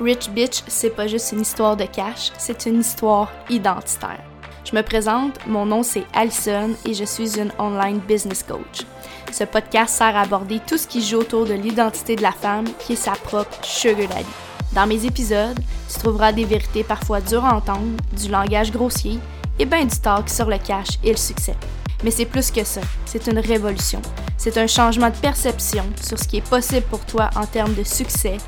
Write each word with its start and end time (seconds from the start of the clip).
Rich 0.00 0.30
Bitch, 0.30 0.62
c'est 0.66 0.96
pas 0.96 1.06
juste 1.06 1.32
une 1.32 1.42
histoire 1.42 1.76
de 1.76 1.84
cash, 1.84 2.32
c'est 2.38 2.64
une 2.64 2.80
histoire 2.80 3.30
identitaire. 3.50 4.24
Je 4.64 4.74
me 4.74 4.82
présente, 4.82 5.38
mon 5.46 5.66
nom 5.66 5.82
c'est 5.82 6.06
Alison 6.14 6.70
et 6.86 6.94
je 6.94 7.04
suis 7.04 7.38
une 7.38 7.52
online 7.58 7.98
business 7.98 8.42
coach. 8.42 8.86
Ce 9.30 9.44
podcast 9.44 9.94
sert 9.94 10.16
à 10.16 10.22
aborder 10.22 10.60
tout 10.66 10.78
ce 10.78 10.86
qui 10.86 11.02
joue 11.02 11.18
autour 11.18 11.44
de 11.44 11.52
l'identité 11.52 12.16
de 12.16 12.22
la 12.22 12.32
femme 12.32 12.64
qui 12.78 12.94
est 12.94 12.96
sa 12.96 13.12
propre 13.12 13.62
sugar 13.62 14.08
daddy. 14.08 14.24
Dans 14.72 14.86
mes 14.86 15.04
épisodes, 15.04 15.60
tu 15.92 15.98
trouveras 15.98 16.32
des 16.32 16.46
vérités 16.46 16.82
parfois 16.82 17.20
dures 17.20 17.44
à 17.44 17.54
entendre, 17.54 17.96
du 18.16 18.30
langage 18.30 18.72
grossier 18.72 19.18
et 19.58 19.66
bien 19.66 19.84
du 19.84 19.98
talk 19.98 20.30
sur 20.30 20.48
le 20.48 20.56
cash 20.56 20.98
et 21.04 21.10
le 21.10 21.18
succès. 21.18 21.56
Mais 22.02 22.10
c'est 22.10 22.24
plus 22.24 22.50
que 22.50 22.64
ça, 22.64 22.80
c'est 23.04 23.26
une 23.26 23.38
révolution. 23.38 24.00
C'est 24.38 24.56
un 24.56 24.66
changement 24.66 25.10
de 25.10 25.16
perception 25.16 25.84
sur 26.02 26.18
ce 26.18 26.26
qui 26.26 26.38
est 26.38 26.48
possible 26.48 26.86
pour 26.88 27.04
toi 27.04 27.28
en 27.36 27.44
termes 27.44 27.74
de 27.74 27.84
succès, 27.84 28.38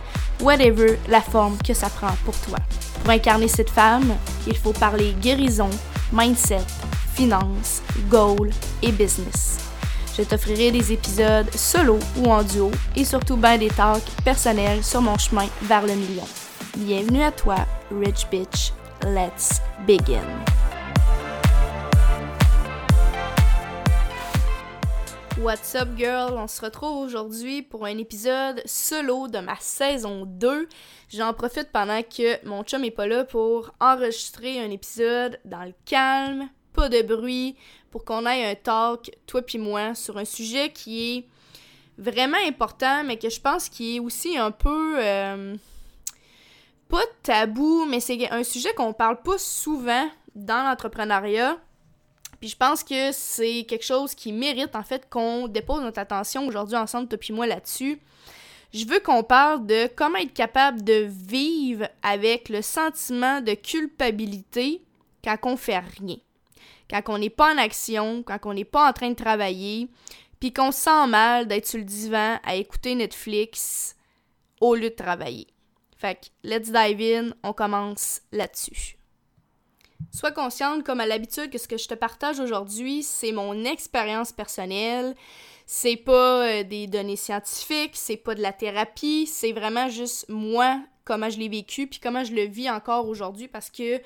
whatever 0.43 0.98
la 1.09 1.20
forme 1.20 1.56
que 1.59 1.72
ça 1.72 1.88
prend 1.88 2.14
pour 2.24 2.36
toi. 2.40 2.59
Pour 3.02 3.10
incarner 3.10 3.48
cette 3.48 3.70
femme, 3.70 4.14
il 4.46 4.56
faut 4.56 4.73
parler 4.73 5.14
guérison, 5.20 5.70
mindset, 6.12 6.64
finance, 7.14 7.83
goal 8.10 8.50
et 8.83 8.92
business. 8.92 9.59
Je 10.16 10.23
t'offrirai 10.23 10.70
des 10.70 10.92
épisodes 10.92 11.48
solo 11.55 11.98
ou 12.19 12.30
en 12.30 12.42
duo 12.42 12.70
et 12.95 13.05
surtout 13.05 13.36
bien 13.36 13.56
des 13.56 13.70
talks 13.70 14.10
personnels 14.24 14.84
sur 14.84 15.00
mon 15.00 15.16
chemin 15.16 15.47
vers 15.62 15.83
le 15.83 15.95
million. 15.95 16.27
Bienvenue 16.77 17.22
à 17.22 17.33
toi, 17.33 17.56
Rich 17.91 18.27
Bitch. 18.30 18.72
Let's 19.05 19.61
begin. 19.86 20.52
What's 25.42 25.74
up 25.74 25.88
girl? 25.96 26.38
On 26.38 26.46
se 26.46 26.60
retrouve 26.60 26.98
aujourd'hui 26.98 27.62
pour 27.62 27.84
un 27.84 27.98
épisode 27.98 28.62
solo 28.64 29.27
de 29.27 29.41
ma 29.41 29.56
saison 29.59 30.24
2. 30.24 30.69
J'en 31.09 31.34
profite 31.34 31.73
pendant 31.73 32.00
que 32.02 32.46
mon 32.46 32.62
chum 32.62 32.84
est 32.84 32.92
pas 32.92 33.09
là 33.09 33.24
pour 33.24 33.73
enregistrer 33.80 34.61
un 34.61 34.70
épisode 34.70 35.41
dans 35.44 35.64
le 35.64 35.75
calme, 35.84 36.48
pas 36.72 36.89
de 36.89 37.02
bruit, 37.02 37.56
pour 37.91 38.05
qu'on 38.05 38.25
ait 38.25 38.52
un 38.52 38.55
talk, 38.55 39.11
toi 39.27 39.42
puis 39.42 39.58
moi, 39.58 39.97
sur 39.97 40.17
un 40.17 40.25
sujet 40.25 40.70
qui 40.70 41.17
est 41.17 41.27
vraiment 41.98 42.39
important, 42.47 43.02
mais 43.02 43.17
que 43.17 43.28
je 43.28 43.41
pense 43.41 43.69
qui 43.69 43.97
est 43.97 44.00
aussi 44.00 44.39
un 44.39 44.52
peu... 44.52 44.95
Euh, 44.98 45.56
pas 46.89 47.02
tabou, 47.24 47.84
mais 47.86 47.98
c'est 47.98 48.30
un 48.30 48.45
sujet 48.45 48.72
qu'on 48.74 48.92
parle 48.92 49.20
pas 49.22 49.39
souvent 49.39 50.08
dans 50.36 50.62
l'entrepreneuriat. 50.62 51.58
Puis 52.43 52.48
je 52.48 52.57
pense 52.57 52.83
que 52.83 53.12
c'est 53.12 53.62
quelque 53.69 53.85
chose 53.85 54.17
qui 54.17 54.33
mérite 54.33 54.75
en 54.75 54.83
fait 54.83 55.09
qu'on 55.09 55.47
dépose 55.47 55.81
notre 55.81 56.01
attention 56.01 56.45
aujourd'hui 56.45 56.75
ensemble, 56.75 57.07
toi 57.07 57.17
puis 57.17 57.33
moi 57.33 57.47
là-dessus. 57.47 58.01
Je 58.75 58.85
veux 58.85 58.98
qu'on 58.98 59.23
parle 59.23 59.65
de 59.65 59.87
comment 59.95 60.19
être 60.19 60.35
capable 60.35 60.83
de 60.83 61.07
vivre 61.09 61.89
avec 62.03 62.48
le 62.48 62.61
sentiment 62.61 63.41
de 63.41 63.55
culpabilité 63.55 64.83
quand 65.23 65.37
on 65.45 65.57
fait 65.57 65.79
rien. 65.79 66.17
Quand 66.91 67.03
on 67.11 67.19
n'est 67.19 67.31
pas 67.31 67.55
en 67.55 67.59
action, 67.59 68.25
quand 68.25 68.41
on 68.45 68.55
n'est 68.55 68.65
pas 68.65 68.89
en 68.89 68.93
train 68.93 69.11
de 69.11 69.15
travailler, 69.15 69.89
puis 70.41 70.53
qu'on 70.53 70.73
sent 70.73 71.07
mal 71.07 71.47
d'être 71.47 71.69
sur 71.69 71.79
le 71.79 71.85
divan 71.85 72.41
à 72.43 72.57
écouter 72.57 72.97
Netflix 72.97 73.95
au 74.61 74.75
lieu 74.75 74.91
de 74.91 74.97
travailler. 74.97 75.47
Fait 75.97 76.17
que, 76.17 76.27
let's 76.43 76.73
dive 76.73 77.01
in, 77.01 77.35
on 77.45 77.53
commence 77.53 78.20
là-dessus. 78.33 78.98
Sois 80.11 80.33
consciente, 80.33 80.84
comme 80.84 81.00
à 81.00 81.06
l'habitude, 81.06 81.50
que 81.50 81.58
ce 81.58 81.69
que 81.69 81.77
je 81.77 81.89
te 81.89 81.95
partage 81.95 82.41
aujourd'hui, 82.41 83.03
c'est 83.03 83.33
mon 83.33 83.64
expérience 83.64 84.33
personnelle. 84.33 85.14
C'est 85.67 85.97
pas 85.97 86.47
euh, 86.47 86.62
des 86.64 86.86
données 86.86 87.17
scientifiques, 87.17 87.92
c'est 87.95 88.17
pas 88.17 88.34
de 88.34 88.42
la 88.42 88.53
thérapie, 88.53 89.27
c'est 89.27 89.53
vraiment 89.53 89.89
juste 89.89 90.28
moi, 90.28 90.80
comment 91.05 91.30
je 91.30 91.39
l'ai 91.39 91.48
vécu, 91.48 91.86
puis 91.86 92.00
comment 92.00 92.25
je 92.25 92.33
le 92.33 92.42
vis 92.42 92.69
encore 92.69 93.08
aujourd'hui, 93.08 93.48
parce 93.48 93.70
que 93.70 94.00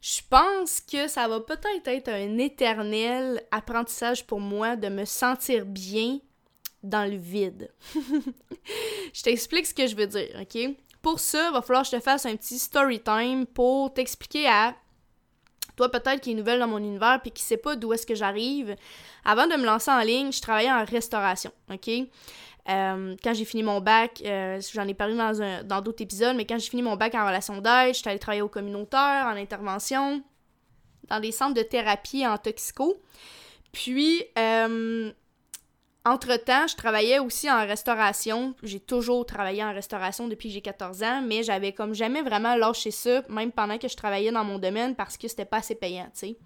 je 0.00 0.20
pense 0.28 0.80
que 0.80 1.08
ça 1.08 1.28
va 1.28 1.40
peut-être 1.40 1.88
être 1.88 2.08
un 2.08 2.38
éternel 2.38 3.42
apprentissage 3.50 4.26
pour 4.26 4.40
moi 4.40 4.76
de 4.76 4.88
me 4.88 5.04
sentir 5.04 5.64
bien 5.64 6.18
dans 6.82 7.08
le 7.08 7.16
vide. 7.16 7.70
je 9.12 9.22
t'explique 9.22 9.66
ce 9.66 9.74
que 9.74 9.86
je 9.86 9.94
veux 9.94 10.08
dire, 10.08 10.40
ok? 10.40 10.76
Pour 11.00 11.20
ça, 11.20 11.48
il 11.48 11.52
va 11.52 11.62
falloir 11.62 11.82
que 11.82 11.90
je 11.90 11.96
te 11.96 12.02
fasse 12.02 12.26
un 12.26 12.36
petit 12.36 12.58
story 12.58 13.00
time 13.00 13.46
pour 13.46 13.92
t'expliquer 13.92 14.48
à 14.48 14.74
toi 15.76 15.90
peut-être 15.90 16.20
qui 16.20 16.32
est 16.32 16.34
nouvelle 16.34 16.60
dans 16.60 16.68
mon 16.68 16.78
univers 16.78 17.20
puis 17.20 17.30
qui 17.30 17.42
sait 17.42 17.56
pas 17.56 17.76
d'où 17.76 17.92
est-ce 17.92 18.06
que 18.06 18.14
j'arrive, 18.14 18.76
avant 19.24 19.46
de 19.46 19.54
me 19.54 19.64
lancer 19.64 19.90
en 19.90 20.00
ligne, 20.00 20.32
je 20.32 20.40
travaillais 20.40 20.72
en 20.72 20.84
restauration, 20.84 21.50
OK? 21.70 21.90
Euh, 22.68 23.16
quand 23.24 23.34
j'ai 23.34 23.44
fini 23.44 23.62
mon 23.62 23.80
bac, 23.80 24.22
euh, 24.24 24.60
j'en 24.72 24.86
ai 24.86 24.94
parlé 24.94 25.16
dans, 25.16 25.64
dans 25.64 25.80
d'autres 25.80 26.02
épisodes, 26.02 26.36
mais 26.36 26.44
quand 26.44 26.58
j'ai 26.58 26.70
fini 26.70 26.82
mon 26.82 26.96
bac 26.96 27.14
en 27.14 27.26
relation 27.26 27.60
d'aide, 27.60 27.94
j'étais 27.94 28.10
allée 28.10 28.18
travailler 28.18 28.42
au 28.42 28.48
communautaire, 28.48 29.26
en 29.26 29.36
intervention, 29.36 30.22
dans 31.08 31.18
des 31.18 31.32
centres 31.32 31.54
de 31.54 31.62
thérapie 31.62 32.26
en 32.26 32.38
toxico. 32.38 33.02
Puis, 33.72 34.22
euh, 34.38 35.10
entre-temps, 36.04 36.66
je 36.66 36.74
travaillais 36.74 37.20
aussi 37.20 37.50
en 37.50 37.64
restauration. 37.66 38.54
J'ai 38.62 38.80
toujours 38.80 39.24
travaillé 39.24 39.62
en 39.62 39.72
restauration 39.72 40.26
depuis 40.26 40.48
que 40.48 40.54
j'ai 40.54 40.60
14 40.60 41.02
ans, 41.02 41.22
mais 41.22 41.42
j'avais 41.44 41.72
comme 41.72 41.94
jamais 41.94 42.22
vraiment 42.22 42.56
lâché 42.56 42.90
ça, 42.90 43.22
même 43.28 43.52
pendant 43.52 43.78
que 43.78 43.88
je 43.88 43.96
travaillais 43.96 44.32
dans 44.32 44.44
mon 44.44 44.58
domaine, 44.58 44.96
parce 44.96 45.16
que 45.16 45.28
c'était 45.28 45.44
pas 45.44 45.58
assez 45.58 45.76
payant, 45.76 46.06
tu 46.06 46.26
sais. 46.26 46.36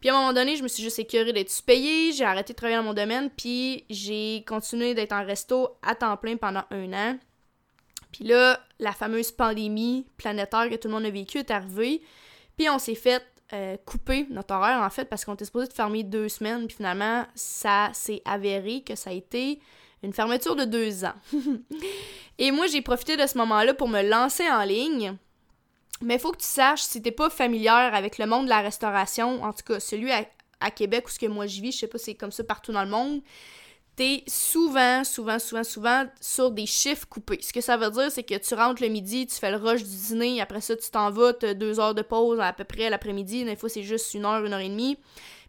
Puis 0.00 0.08
à 0.08 0.14
un 0.14 0.18
moment 0.18 0.32
donné, 0.32 0.56
je 0.56 0.62
me 0.62 0.68
suis 0.68 0.82
juste 0.82 0.98
écœurée 0.98 1.32
d'être 1.32 1.50
sous-payée, 1.50 2.12
j'ai 2.12 2.24
arrêté 2.24 2.52
de 2.52 2.56
travailler 2.56 2.78
dans 2.78 2.84
mon 2.84 2.94
domaine, 2.94 3.30
puis 3.30 3.84
j'ai 3.90 4.44
continué 4.46 4.94
d'être 4.94 5.12
en 5.12 5.24
resto 5.24 5.76
à 5.82 5.94
temps 5.94 6.16
plein 6.16 6.36
pendant 6.36 6.62
un 6.70 6.92
an. 6.92 7.18
Puis 8.12 8.24
là, 8.24 8.58
la 8.78 8.92
fameuse 8.92 9.32
pandémie 9.32 10.06
planétaire 10.16 10.70
que 10.70 10.76
tout 10.76 10.88
le 10.88 10.94
monde 10.94 11.04
a 11.04 11.10
vécue 11.10 11.38
est 11.38 11.50
arrivée, 11.50 12.00
puis 12.56 12.70
on 12.70 12.78
s'est 12.78 12.94
fait 12.94 13.22
euh, 13.52 13.76
couper 13.86 14.26
notre 14.30 14.54
horaire, 14.54 14.82
en 14.82 14.90
fait, 14.90 15.06
parce 15.06 15.24
qu'on 15.24 15.34
était 15.34 15.44
supposé 15.44 15.68
de 15.68 15.72
fermer 15.72 16.02
deux 16.02 16.28
semaines, 16.28 16.66
puis 16.66 16.76
finalement, 16.76 17.26
ça 17.34 17.90
s'est 17.94 18.22
avéré 18.24 18.82
que 18.82 18.94
ça 18.94 19.10
a 19.10 19.12
été 19.12 19.60
une 20.02 20.12
fermeture 20.12 20.54
de 20.54 20.64
deux 20.64 21.04
ans. 21.04 21.14
Et 22.38 22.50
moi, 22.50 22.66
j'ai 22.66 22.82
profité 22.82 23.16
de 23.16 23.26
ce 23.26 23.38
moment-là 23.38 23.74
pour 23.74 23.88
me 23.88 24.02
lancer 24.02 24.48
en 24.48 24.62
ligne. 24.64 25.16
Mais 26.00 26.14
il 26.14 26.20
faut 26.20 26.32
que 26.32 26.38
tu 26.38 26.46
saches, 26.46 26.82
si 26.82 27.02
t'es 27.02 27.10
pas 27.10 27.28
familière 27.28 27.94
avec 27.94 28.18
le 28.18 28.26
monde 28.26 28.44
de 28.44 28.50
la 28.50 28.60
restauration, 28.60 29.42
en 29.42 29.52
tout 29.52 29.64
cas 29.64 29.80
celui 29.80 30.12
à, 30.12 30.70
Québec 30.70 31.06
où 31.06 31.10
ce 31.10 31.18
que 31.18 31.26
moi 31.26 31.46
je 31.46 31.60
vis, 31.60 31.72
je 31.72 31.78
sais 31.78 31.86
pas 31.86 31.98
c'est 31.98 32.14
comme 32.14 32.32
ça 32.32 32.44
partout 32.44 32.72
dans 32.72 32.84
le 32.84 32.90
monde, 32.90 33.20
souvent, 34.26 35.04
souvent, 35.04 35.38
souvent, 35.38 35.64
souvent 35.64 36.04
sur 36.20 36.50
des 36.50 36.66
chiffres 36.66 37.06
coupés. 37.08 37.40
Ce 37.42 37.52
que 37.52 37.60
ça 37.60 37.76
veut 37.76 37.90
dire, 37.90 38.10
c'est 38.10 38.22
que 38.22 38.36
tu 38.36 38.54
rentres 38.54 38.82
le 38.82 38.88
midi, 38.88 39.26
tu 39.26 39.36
fais 39.36 39.50
le 39.50 39.56
rush 39.56 39.82
du 39.82 39.96
dîner, 39.96 40.40
après 40.40 40.60
ça, 40.60 40.76
tu 40.76 40.90
t'en 40.90 41.10
deux 41.10 41.80
heures 41.80 41.94
de 41.94 42.02
pause 42.02 42.40
à 42.40 42.52
peu 42.52 42.64
près 42.64 42.90
l'après-midi, 42.90 43.44
des 43.44 43.56
fois 43.56 43.68
c'est 43.68 43.82
juste 43.82 44.14
une 44.14 44.24
heure, 44.24 44.44
une 44.44 44.52
heure 44.52 44.60
et 44.60 44.68
demie. 44.68 44.98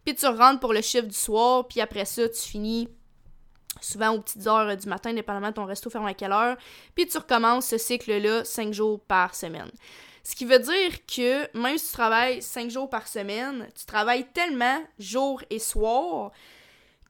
Puis 0.06 0.16
tu 0.16 0.26
rentres 0.26 0.60
pour 0.60 0.74
le 0.74 0.82
chiffre 0.82 1.08
du 1.08 1.16
soir, 1.16 1.68
puis 1.68 1.82
après 1.82 2.06
ça, 2.06 2.28
tu 2.30 2.42
finis 2.42 2.90
souvent 3.82 4.16
aux 4.16 4.22
petites 4.22 4.48
heures 4.48 4.76
du 4.76 4.88
matin, 4.88 5.14
dépendamment 5.14 5.50
de 5.50 5.54
ton 5.54 5.66
resto 5.66 5.90
ferme 5.90 6.08
à 6.08 6.14
quelle 6.14 6.32
heure. 6.32 6.58
Puis 6.96 7.08
tu 7.08 7.18
recommences 7.18 7.68
ce 7.68 7.78
cycle-là 7.78 8.44
cinq 8.44 8.74
jours 8.74 9.00
par 9.00 9.36
semaine. 9.36 9.70
Ce 10.24 10.36
qui 10.36 10.46
veut 10.46 10.60
dire 10.60 11.06
que 11.08 11.58
même 11.58 11.78
si 11.78 11.88
tu 11.88 11.94
travailles 11.94 12.42
cinq 12.42 12.70
jours 12.70 12.90
par 12.90 13.08
semaine, 13.08 13.68
tu 13.78 13.86
travailles 13.86 14.28
tellement 14.34 14.80
jour 14.98 15.42
et 15.50 15.60
soir 15.60 16.32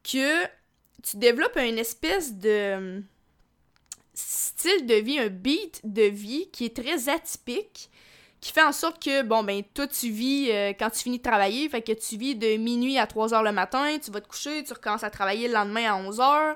que 0.03 0.45
tu 1.03 1.17
développes 1.17 1.57
une 1.57 1.77
espèce 1.77 2.33
de 2.33 3.03
style 4.13 4.85
de 4.85 4.95
vie, 4.95 5.19
un 5.19 5.29
beat 5.29 5.81
de 5.83 6.03
vie 6.03 6.49
qui 6.51 6.65
est 6.65 6.75
très 6.75 7.09
atypique, 7.09 7.89
qui 8.41 8.51
fait 8.51 8.63
en 8.63 8.71
sorte 8.71 9.03
que, 9.03 9.21
bon, 9.23 9.43
ben, 9.43 9.63
toi, 9.73 9.87
tu 9.87 10.09
vis 10.09 10.49
euh, 10.51 10.69
quand 10.69 10.89
tu 10.89 10.99
finis 10.99 11.17
de 11.17 11.23
travailler, 11.23 11.67
fait 11.69 11.81
que 11.81 11.91
tu 11.91 12.17
vis 12.17 12.35
de 12.35 12.57
minuit 12.57 12.97
à 12.97 13.07
3 13.07 13.33
heures 13.33 13.43
le 13.43 13.51
matin, 13.51 13.97
tu 14.03 14.11
vas 14.11 14.21
te 14.21 14.27
coucher, 14.27 14.63
tu 14.63 14.73
recommences 14.73 15.03
à 15.03 15.09
travailler 15.09 15.47
le 15.47 15.53
lendemain 15.53 15.93
à 15.93 15.95
11 15.95 16.19
heures. 16.19 16.55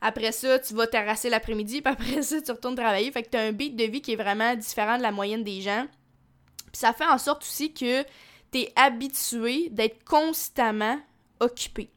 Après 0.00 0.32
ça, 0.32 0.58
tu 0.58 0.74
vas 0.74 0.86
terrasser 0.86 1.30
l'après-midi, 1.30 1.82
puis 1.82 1.92
après 1.92 2.22
ça, 2.22 2.40
tu 2.40 2.50
retournes 2.50 2.76
travailler. 2.76 3.10
Fait 3.10 3.22
que 3.22 3.30
tu 3.30 3.36
as 3.36 3.42
un 3.42 3.52
beat 3.52 3.74
de 3.74 3.84
vie 3.84 4.00
qui 4.00 4.12
est 4.12 4.16
vraiment 4.16 4.54
différent 4.54 4.96
de 4.96 5.02
la 5.02 5.12
moyenne 5.12 5.42
des 5.42 5.60
gens. 5.60 5.86
Puis 6.72 6.80
ça 6.80 6.92
fait 6.92 7.06
en 7.06 7.18
sorte 7.18 7.42
aussi 7.42 7.72
que 7.72 8.02
tu 8.52 8.58
es 8.58 8.72
habitué 8.76 9.68
d'être 9.70 10.04
constamment 10.04 11.00
occupé 11.40 11.90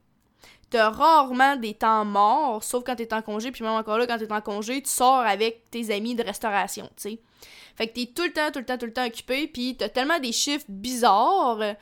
t'as 0.69 0.89
rarement 0.89 1.55
des 1.55 1.73
temps 1.73 2.05
morts, 2.05 2.63
sauf 2.63 2.83
quand 2.83 2.95
t'es 2.95 3.13
en 3.13 3.21
congé, 3.21 3.51
puis 3.51 3.63
même 3.63 3.73
encore 3.73 3.97
là, 3.97 4.07
quand 4.07 4.17
t'es 4.17 4.31
en 4.31 4.41
congé, 4.41 4.81
tu 4.81 4.89
sors 4.89 5.19
avec 5.19 5.69
tes 5.71 5.93
amis 5.93 6.15
de 6.15 6.23
restauration, 6.23 6.89
tu 6.95 7.09
sais. 7.09 7.19
Fait 7.75 7.87
que 7.87 7.93
t'es 7.93 8.05
tout 8.07 8.23
le 8.23 8.33
temps, 8.33 8.51
tout 8.51 8.59
le 8.59 8.65
temps, 8.65 8.77
tout 8.77 8.87
le 8.87 8.93
temps 8.93 9.05
occupé, 9.05 9.47
puis 9.47 9.75
t'as 9.77 9.89
tellement 9.89 10.19
des 10.19 10.31
chiffres 10.31 10.65
bizarres 10.67 11.75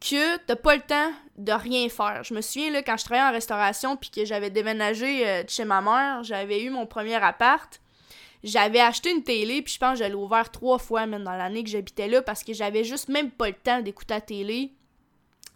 que 0.00 0.36
t'as 0.38 0.56
pas 0.56 0.76
le 0.76 0.82
temps 0.82 1.12
de 1.36 1.52
rien 1.52 1.88
faire. 1.88 2.22
Je 2.24 2.32
me 2.34 2.40
souviens, 2.40 2.70
là, 2.70 2.82
quand 2.82 2.96
je 2.96 3.04
travaillais 3.04 3.28
en 3.28 3.32
restauration, 3.32 3.96
puis 3.96 4.10
que 4.10 4.24
j'avais 4.24 4.50
déménagé 4.50 5.26
euh, 5.26 5.42
chez 5.46 5.64
ma 5.64 5.80
mère, 5.80 6.22
j'avais 6.22 6.62
eu 6.62 6.70
mon 6.70 6.86
premier 6.86 7.16
appart, 7.16 7.80
j'avais 8.42 8.80
acheté 8.80 9.10
une 9.10 9.22
télé, 9.22 9.62
puis 9.62 9.74
je 9.74 9.78
pense 9.78 9.98
que 9.98 10.08
je 10.08 10.14
ouvert 10.14 10.50
trois 10.50 10.78
fois, 10.78 11.06
même 11.06 11.24
dans 11.24 11.36
l'année 11.36 11.64
que 11.64 11.70
j'habitais 11.70 12.08
là, 12.08 12.22
parce 12.22 12.44
que 12.44 12.52
j'avais 12.52 12.84
juste 12.84 13.08
même 13.08 13.30
pas 13.30 13.48
le 13.48 13.54
temps 13.54 13.80
d'écouter 13.80 14.14
la 14.14 14.20
télé 14.20 14.72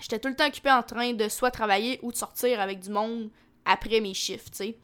J'étais 0.02 0.18
tout 0.18 0.28
le 0.28 0.34
temps 0.34 0.48
occupée 0.48 0.72
en 0.72 0.82
train 0.82 1.12
de 1.12 1.28
soit 1.28 1.52
travailler 1.52 2.00
ou 2.02 2.10
de 2.10 2.16
sortir 2.16 2.60
avec 2.60 2.80
du 2.80 2.90
monde 2.90 3.30
après 3.64 4.00
mes 4.00 4.14
chiffres, 4.14 4.50
tu 4.50 4.56
sais. 4.56 4.76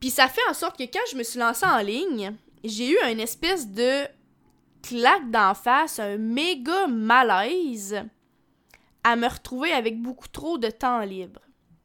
Puis 0.00 0.08
ça 0.08 0.28
fait 0.28 0.40
en 0.48 0.54
sorte 0.54 0.78
que 0.78 0.84
quand 0.84 1.04
je 1.10 1.16
me 1.16 1.22
suis 1.22 1.38
lancée 1.38 1.66
en 1.66 1.78
ligne, 1.78 2.34
j'ai 2.64 2.90
eu 2.90 2.98
une 3.04 3.20
espèce 3.20 3.68
de 3.68 4.06
claque 4.82 5.30
d'en 5.30 5.52
face, 5.52 5.98
un 5.98 6.16
méga 6.16 6.86
malaise 6.86 8.02
à 9.04 9.14
me 9.14 9.28
retrouver 9.28 9.72
avec 9.72 10.00
beaucoup 10.00 10.28
trop 10.28 10.56
de 10.56 10.70
temps 10.70 11.00
libre. 11.00 11.40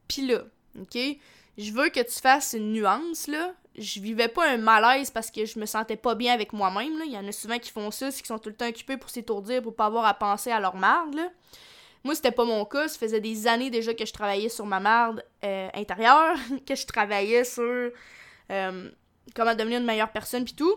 Pis 0.08 0.26
là, 0.26 0.44
ok, 0.80 0.98
je 1.58 1.72
veux 1.72 1.90
que 1.90 2.00
tu 2.00 2.20
fasses 2.20 2.54
une 2.54 2.72
nuance 2.72 3.26
là. 3.26 3.52
Je 3.76 4.00
vivais 4.00 4.28
pas 4.28 4.48
un 4.48 4.56
malaise 4.56 5.10
parce 5.10 5.30
que 5.30 5.44
je 5.44 5.58
me 5.58 5.66
sentais 5.66 5.96
pas 5.96 6.14
bien 6.14 6.32
avec 6.32 6.54
moi-même. 6.54 7.00
Il 7.04 7.12
y 7.12 7.18
en 7.18 7.28
a 7.28 7.32
souvent 7.32 7.58
qui 7.58 7.70
font 7.70 7.90
ça, 7.90 8.10
c'est 8.10 8.22
qui 8.22 8.28
sont 8.28 8.38
tout 8.38 8.48
le 8.48 8.56
temps 8.56 8.66
occupés 8.66 8.96
pour 8.96 9.10
s'étourdir, 9.10 9.62
pour 9.62 9.76
pas 9.76 9.86
avoir 9.86 10.06
à 10.06 10.14
penser 10.14 10.50
à 10.50 10.58
leur 10.58 10.74
marde. 10.74 11.14
Là. 11.14 11.28
Moi, 12.04 12.14
c'était 12.14 12.32
pas 12.32 12.44
mon 12.44 12.64
cas. 12.64 12.88
Ça 12.88 12.98
faisait 12.98 13.20
des 13.20 13.46
années 13.46 13.70
déjà 13.70 13.94
que 13.94 14.06
je 14.06 14.12
travaillais 14.12 14.48
sur 14.48 14.66
ma 14.66 14.80
marde 14.80 15.24
euh, 15.44 15.68
intérieure, 15.74 16.36
que 16.66 16.74
je 16.74 16.86
travaillais 16.86 17.44
sur 17.44 17.90
euh, 18.50 18.90
comment 19.34 19.54
devenir 19.54 19.80
une 19.80 19.86
meilleure 19.86 20.12
personne, 20.12 20.44
puis 20.44 20.54
tout 20.54 20.76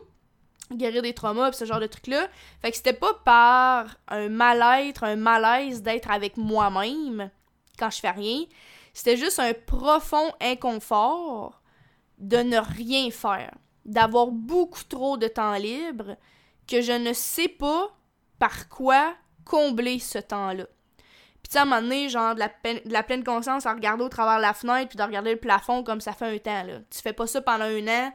guérir 0.75 1.01
des 1.01 1.13
traumas, 1.13 1.51
pis 1.51 1.57
ce 1.57 1.65
genre 1.65 1.79
de 1.79 1.87
trucs-là. 1.87 2.27
Fait 2.61 2.71
que 2.71 2.77
c'était 2.77 2.93
pas 2.93 3.13
par 3.25 3.97
un 4.07 4.29
mal-être, 4.29 5.03
un 5.03 5.15
malaise 5.15 5.81
d'être 5.81 6.09
avec 6.09 6.37
moi-même 6.37 7.29
quand 7.77 7.89
je 7.89 7.99
fais 7.99 8.11
rien. 8.11 8.43
C'était 8.93 9.17
juste 9.17 9.39
un 9.39 9.53
profond 9.53 10.31
inconfort 10.41 11.61
de 12.17 12.37
ne 12.37 12.57
rien 12.57 13.09
faire. 13.11 13.53
D'avoir 13.85 14.27
beaucoup 14.27 14.83
trop 14.87 15.17
de 15.17 15.27
temps 15.27 15.55
libre 15.55 16.17
que 16.67 16.81
je 16.81 16.91
ne 16.91 17.13
sais 17.13 17.47
pas 17.47 17.89
par 18.37 18.69
quoi 18.69 19.15
combler 19.43 19.99
ce 19.99 20.19
temps-là. 20.19 20.65
Tu 21.51 21.55
sais, 21.55 21.59
à 21.59 21.63
un 21.63 21.65
moment 21.65 21.81
donné, 21.81 22.07
genre 22.07 22.33
de 22.33 22.39
la, 22.39 23.03
pleine 23.03 23.25
conscience 23.25 23.65
à 23.65 23.73
regarder 23.73 24.05
au 24.05 24.07
travers 24.07 24.37
de 24.37 24.41
la 24.41 24.53
fenêtre 24.53 24.87
puis 24.87 24.97
de 24.97 25.03
regarder 25.03 25.31
le 25.31 25.37
plafond 25.37 25.83
comme 25.83 25.99
ça 25.99 26.13
fait 26.13 26.33
un 26.33 26.37
temps, 26.37 26.63
là. 26.63 26.79
Tu 26.89 27.01
fais 27.01 27.11
pas 27.11 27.27
ça 27.27 27.41
pendant 27.41 27.65
un 27.65 27.87
an 27.89 28.13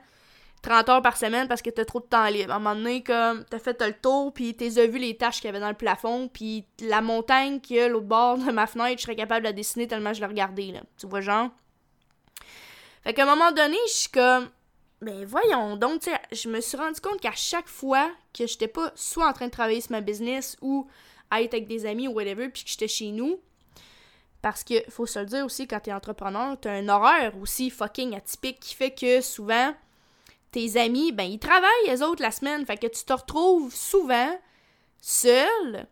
30 0.62 0.88
heures 0.88 1.02
par 1.02 1.18
semaine 1.18 1.46
parce 1.46 1.60
que 1.60 1.68
t'as 1.68 1.84
trop 1.84 2.00
de 2.00 2.06
temps 2.06 2.26
libre. 2.28 2.50
À 2.50 2.56
un 2.56 2.60
moment 2.60 2.74
donné, 2.74 3.02
comme, 3.02 3.44
t'as 3.44 3.58
fait 3.58 3.78
le 3.82 3.92
tour, 3.92 4.32
puis 4.32 4.56
t'es 4.56 4.70
vu 4.86 4.98
les 4.98 5.18
tâches 5.18 5.36
qu'il 5.36 5.44
y 5.44 5.48
avait 5.50 5.60
dans 5.60 5.68
le 5.68 5.74
plafond, 5.74 6.28
puis 6.28 6.64
la 6.80 7.02
montagne 7.02 7.60
qui 7.60 7.76
est 7.76 7.90
l'autre 7.90 8.06
bord 8.06 8.38
de 8.38 8.50
ma 8.50 8.66
fenêtre, 8.66 8.96
je 8.96 9.02
serais 9.02 9.16
capable 9.16 9.42
de 9.42 9.48
la 9.48 9.52
dessiner 9.52 9.86
tellement 9.86 10.14
je 10.14 10.20
l'ai 10.20 10.26
regardée, 10.26 10.72
là. 10.72 10.80
Tu 10.96 11.06
vois, 11.06 11.20
genre? 11.20 11.50
Fait 13.04 13.12
qu'à 13.12 13.24
un 13.24 13.36
moment 13.36 13.52
donné, 13.52 13.76
je 13.88 13.92
suis 13.92 14.10
comme, 14.10 14.48
ben 15.02 15.26
voyons 15.26 15.76
donc, 15.76 16.00
tu 16.00 16.10
sais, 16.10 16.16
je 16.32 16.48
me 16.48 16.62
suis 16.62 16.78
rendu 16.78 17.02
compte 17.02 17.20
qu'à 17.20 17.32
chaque 17.32 17.68
fois 17.68 18.10
que 18.32 18.46
j'étais 18.46 18.66
pas 18.66 18.92
soit 18.94 19.28
en 19.28 19.34
train 19.34 19.46
de 19.46 19.50
travailler 19.50 19.82
sur 19.82 19.92
ma 19.92 20.00
business 20.00 20.56
ou 20.62 20.88
à 21.30 21.42
être 21.42 21.54
avec 21.54 21.66
des 21.66 21.86
amis 21.86 22.08
ou 22.08 22.12
whatever, 22.12 22.48
puis 22.48 22.64
que 22.64 22.70
j'étais 22.70 22.88
chez 22.88 23.10
nous, 23.10 23.40
parce 24.42 24.62
que, 24.62 24.74
faut 24.90 25.06
se 25.06 25.18
le 25.18 25.26
dire 25.26 25.44
aussi, 25.44 25.66
quand 25.66 25.80
t'es 25.80 25.92
entrepreneur, 25.92 26.56
t'as 26.60 26.72
un 26.72 26.88
horaire 26.88 27.36
aussi 27.40 27.68
fucking 27.68 28.14
atypique 28.14 28.60
qui 28.60 28.74
fait 28.74 28.92
que 28.92 29.20
souvent, 29.20 29.74
tes 30.52 30.78
amis, 30.80 31.10
ben, 31.10 31.24
ils 31.24 31.38
travaillent, 31.38 31.88
les 31.88 32.02
autres, 32.02 32.22
la 32.22 32.30
semaine. 32.30 32.64
Fait 32.64 32.76
que 32.76 32.86
tu 32.86 33.04
te 33.04 33.12
retrouves 33.12 33.74
souvent 33.74 34.38
seul 35.00 35.86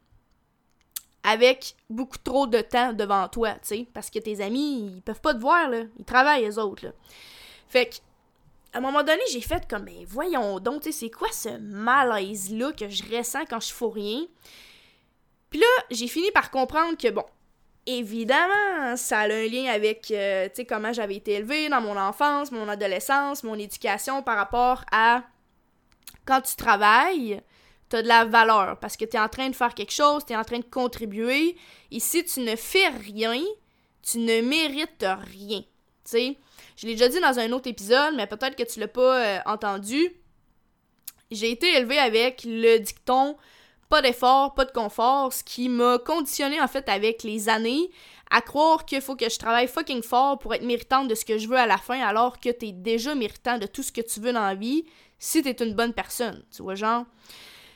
avec 1.25 1.75
beaucoup 1.91 2.19
trop 2.19 2.47
de 2.47 2.61
temps 2.61 2.93
devant 2.93 3.29
toi, 3.29 3.55
tu 3.55 3.59
sais. 3.63 3.87
Parce 3.93 4.09
que 4.09 4.19
tes 4.21 4.41
amis, 4.41 4.93
ils 4.97 5.03
peuvent 5.03 5.21
pas 5.21 5.35
te 5.35 5.41
voir, 5.41 5.69
là. 5.69 5.83
Ils 5.99 6.05
travaillent, 6.05 6.45
les 6.45 6.59
autres, 6.59 6.87
là. 6.87 6.93
Fait 7.67 7.87
que, 7.87 7.97
à 8.73 8.79
un 8.79 8.81
moment 8.81 9.03
donné, 9.03 9.23
j'ai 9.33 9.41
fait 9.41 9.67
comme, 9.69 9.85
ben, 9.85 10.05
voyons 10.07 10.61
donc, 10.61 10.83
tu 10.83 10.93
sais, 10.93 10.99
c'est 11.01 11.11
quoi 11.11 11.29
ce 11.33 11.59
malaise-là 11.59 12.73
que 12.73 12.89
je 12.89 13.03
ressens 13.17 13.47
quand 13.47 13.61
je 13.61 13.73
fous 13.73 13.91
rien? 13.91 14.27
Puis 15.55 15.61
là, 15.61 15.85
j'ai 15.93 16.09
fini 16.09 16.33
par 16.33 16.51
comprendre 16.51 16.99
que, 16.99 17.09
bon, 17.11 17.23
évidemment, 17.87 18.97
ça 18.97 19.21
a 19.21 19.27
un 19.27 19.47
lien 19.47 19.67
avec 19.67 20.11
euh, 20.11 20.49
sais 20.53 20.65
comment 20.65 20.93
j'avais 20.93 21.15
été 21.15 21.35
élevée 21.35 21.69
dans 21.69 21.81
mon 21.81 21.97
enfance, 21.97 22.51
mon 22.51 22.69
adolescence, 22.69 23.45
mon 23.45 23.55
éducation 23.55 24.21
par 24.21 24.37
rapport 24.37 24.85
à 24.91 25.23
quand 26.25 26.41
tu 26.41 26.57
travailles, 26.57 27.41
tu 27.89 27.95
as 27.95 28.03
de 28.03 28.09
la 28.09 28.25
valeur 28.25 28.81
parce 28.81 28.97
que 28.97 29.05
tu 29.05 29.17
es 29.17 29.21
en 29.21 29.29
train 29.29 29.49
de 29.49 29.55
faire 29.55 29.75
quelque 29.75 29.93
chose, 29.93 30.25
tu 30.27 30.33
es 30.33 30.37
en 30.37 30.43
train 30.43 30.59
de 30.59 30.65
contribuer. 30.65 31.55
Et 31.93 32.01
si 32.01 32.25
tu 32.25 32.41
ne 32.41 32.57
fais 32.57 32.89
rien, 32.89 33.41
tu 34.03 34.19
ne 34.19 34.41
mérites 34.41 35.07
rien. 35.37 35.63
sais 36.03 36.37
Je 36.77 36.89
l'ai 36.89 36.95
déjà 36.95 37.09
dit 37.09 37.21
dans 37.21 37.39
un 37.39 37.53
autre 37.53 37.71
épisode, 37.71 38.17
mais 38.17 38.27
peut-être 38.27 38.57
que 38.57 38.69
tu 38.69 38.81
l'as 38.81 38.89
pas 38.89 39.25
euh, 39.25 39.39
entendu. 39.47 40.17
J'ai 41.31 41.53
été 41.53 41.77
élevée 41.77 42.01
avec 42.01 42.43
le 42.45 42.79
dicton 42.79 43.37
pas 43.95 44.03
d'effort, 44.03 44.55
pas 44.55 44.65
de 44.65 44.73
confort, 44.73 45.33
ce 45.33 45.45
qui 45.45 45.69
m'a 45.69 45.99
conditionné 45.99 46.61
en 46.61 46.67
fait 46.67 46.89
avec 46.89 47.23
les 47.23 47.49
années 47.49 47.93
à 48.29 48.41
croire 48.41 48.85
qu'il 48.87 49.01
faut 49.01 49.15
que 49.15 49.29
je 49.31 49.39
travaille 49.39 49.69
fucking 49.69 50.03
fort 50.03 50.37
pour 50.41 50.53
être 50.53 50.65
méritante 50.65 51.07
de 51.07 51.15
ce 51.15 51.25
que 51.25 51.39
je 51.39 51.47
veux 51.47 51.57
à 51.57 51.67
la 51.67 51.79
fin, 51.79 52.01
alors 52.01 52.41
que 52.41 52.49
t'es 52.49 52.73
déjà 52.73 53.15
méritant 53.15 53.57
de 53.57 53.69
tout 53.69 53.85
ce 53.85 53.93
que 53.93 54.01
tu 54.01 54.19
veux 54.19 54.33
dans 54.33 54.43
la 54.43 54.57
vie 54.57 54.85
si 55.21 55.43
t'es 55.43 55.53
une 55.65 55.75
bonne 55.75 55.93
personne, 55.93 56.43
tu 56.51 56.65
vois, 56.65 56.75
genre. 56.75 57.05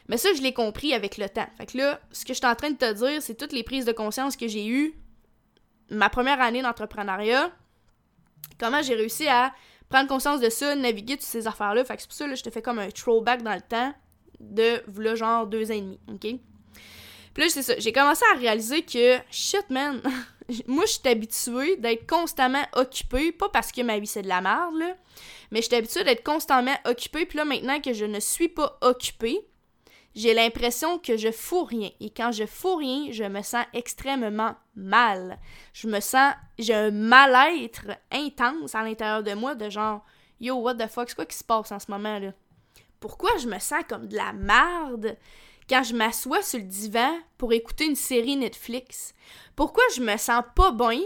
Mais 0.08 0.16
ça, 0.16 0.30
je 0.34 0.42
l'ai 0.42 0.52
compris 0.52 0.92
avec 0.92 1.18
le 1.18 1.28
temps. 1.28 1.46
Fait 1.56 1.66
que 1.66 1.78
là, 1.78 2.00
ce 2.10 2.24
que 2.24 2.32
je 2.32 2.38
suis 2.38 2.46
en 2.46 2.56
train 2.56 2.70
de 2.70 2.76
te 2.76 2.92
dire, 2.94 3.22
c'est 3.22 3.36
toutes 3.36 3.52
les 3.52 3.62
prises 3.62 3.84
de 3.84 3.92
conscience 3.92 4.36
que 4.36 4.48
j'ai 4.48 4.66
eues 4.66 4.98
ma 5.88 6.10
première 6.10 6.40
année 6.40 6.62
d'entrepreneuriat, 6.62 7.52
comment 8.58 8.82
j'ai 8.82 8.96
réussi 8.96 9.28
à 9.28 9.54
prendre 9.88 10.08
conscience 10.08 10.40
de 10.40 10.50
ça, 10.50 10.74
naviguer 10.74 11.14
toutes 11.14 11.26
ces 11.26 11.46
affaires-là. 11.46 11.84
Fait 11.84 11.94
que 11.94 12.02
c'est 12.02 12.08
pour 12.08 12.16
ça, 12.16 12.26
là, 12.26 12.34
je 12.34 12.42
te 12.42 12.50
fais 12.50 12.60
comme 12.60 12.80
un 12.80 12.90
throwback 12.90 13.44
dans 13.44 13.54
le 13.54 13.60
temps 13.60 13.94
de 14.40 14.82
v'là 14.86 15.14
genre 15.14 15.46
deux 15.46 15.70
ans 15.70 15.74
et 15.74 15.80
demi, 15.80 15.98
ok? 16.08 16.40
Puis 17.34 17.44
là, 17.44 17.48
c'est 17.48 17.62
ça, 17.62 17.78
j'ai 17.78 17.92
commencé 17.92 18.24
à 18.34 18.38
réaliser 18.38 18.82
que, 18.82 19.18
shit 19.30 19.68
man, 19.70 20.00
moi 20.66 20.84
je 20.86 20.92
suis 20.92 21.08
habituée 21.08 21.76
d'être 21.76 22.06
constamment 22.06 22.64
occupée, 22.74 23.32
pas 23.32 23.48
parce 23.48 23.70
que 23.70 23.82
ma 23.82 23.98
vie 23.98 24.06
c'est 24.06 24.22
de 24.22 24.28
la 24.28 24.40
merde, 24.40 24.76
là, 24.76 24.96
mais 25.50 25.60
je 25.60 25.66
suis 25.66 25.76
habituée 25.76 26.04
d'être 26.04 26.24
constamment 26.24 26.76
occupée, 26.84 27.26
puis 27.26 27.38
là 27.38 27.44
maintenant 27.44 27.80
que 27.80 27.92
je 27.92 28.04
ne 28.04 28.20
suis 28.20 28.48
pas 28.48 28.78
occupée, 28.80 29.40
j'ai 30.14 30.34
l'impression 30.34 30.98
que 30.98 31.16
je 31.16 31.30
fous 31.30 31.64
rien. 31.64 31.90
Et 32.00 32.10
quand 32.10 32.32
je 32.32 32.44
fous 32.44 32.74
rien, 32.74 33.12
je 33.12 33.22
me 33.22 33.40
sens 33.42 33.64
extrêmement 33.72 34.56
mal. 34.74 35.38
Je 35.72 35.86
me 35.86 36.00
sens, 36.00 36.34
j'ai 36.58 36.74
un 36.74 36.90
mal-être 36.90 37.86
intense 38.10 38.74
à 38.74 38.82
l'intérieur 38.82 39.22
de 39.22 39.34
moi, 39.34 39.54
de 39.54 39.70
genre, 39.70 40.04
yo, 40.40 40.56
what 40.56 40.74
the 40.74 40.88
fuck, 40.88 41.08
c'est 41.08 41.14
quoi 41.14 41.26
qui 41.26 41.36
se 41.36 41.44
passe 41.44 41.70
en 41.70 41.78
ce 41.78 41.88
moment 41.88 42.18
là? 42.18 42.32
Pourquoi 43.00 43.30
je 43.38 43.46
me 43.46 43.58
sens 43.58 43.82
comme 43.88 44.06
de 44.06 44.16
la 44.16 44.32
merde 44.32 45.16
quand 45.68 45.82
je 45.82 45.94
m'assois 45.94 46.42
sur 46.42 46.58
le 46.58 46.64
divan 46.64 47.12
pour 47.36 47.52
écouter 47.52 47.86
une 47.86 47.96
série 47.96 48.36
Netflix? 48.36 49.14
Pourquoi 49.54 49.84
je 49.94 50.00
me 50.00 50.16
sens 50.16 50.42
pas 50.54 50.72
bien 50.72 51.00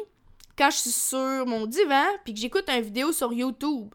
quand 0.56 0.70
je 0.70 0.76
suis 0.76 0.90
sur 0.90 1.46
mon 1.46 1.66
divan 1.66 2.04
puis 2.24 2.34
que 2.34 2.40
j'écoute 2.40 2.68
une 2.68 2.82
vidéo 2.82 3.12
sur 3.12 3.32
YouTube? 3.32 3.94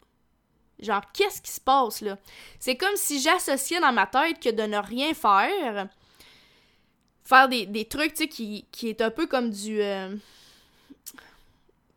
Genre, 0.79 1.01
qu'est-ce 1.11 1.41
qui 1.41 1.51
se 1.51 1.61
passe 1.61 2.01
là? 2.01 2.17
C'est 2.59 2.75
comme 2.75 2.95
si 2.95 3.19
j'associais 3.19 3.79
dans 3.79 3.93
ma 3.93 4.05
tête 4.05 4.39
que 4.39 4.49
de 4.49 4.63
ne 4.63 4.77
rien 4.77 5.13
faire, 5.15 5.87
faire 7.23 7.49
des, 7.49 7.85
trucs, 7.85 8.13
tu 8.13 8.23
sais, 8.23 8.27
qui, 8.27 8.67
qui 8.71 8.89
est 8.89 9.01
un 9.01 9.09
peu 9.09 9.25
comme 9.25 9.49
du. 9.49 9.81
Euh, 9.81 10.15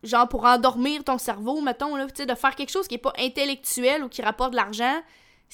genre 0.03 0.27
pour 0.27 0.45
endormir 0.45 1.03
ton 1.03 1.19
cerveau, 1.19 1.61
mettons, 1.61 1.95
là, 1.95 2.07
tu 2.07 2.15
sais, 2.17 2.25
de 2.25 2.33
faire 2.33 2.55
quelque 2.55 2.71
chose 2.71 2.87
qui 2.87 2.95
est 2.95 2.99
pas 2.99 3.13
intellectuel 3.19 4.03
ou 4.03 4.09
qui 4.09 4.23
rapporte 4.23 4.51
de 4.51 4.55
l'argent, 4.55 5.01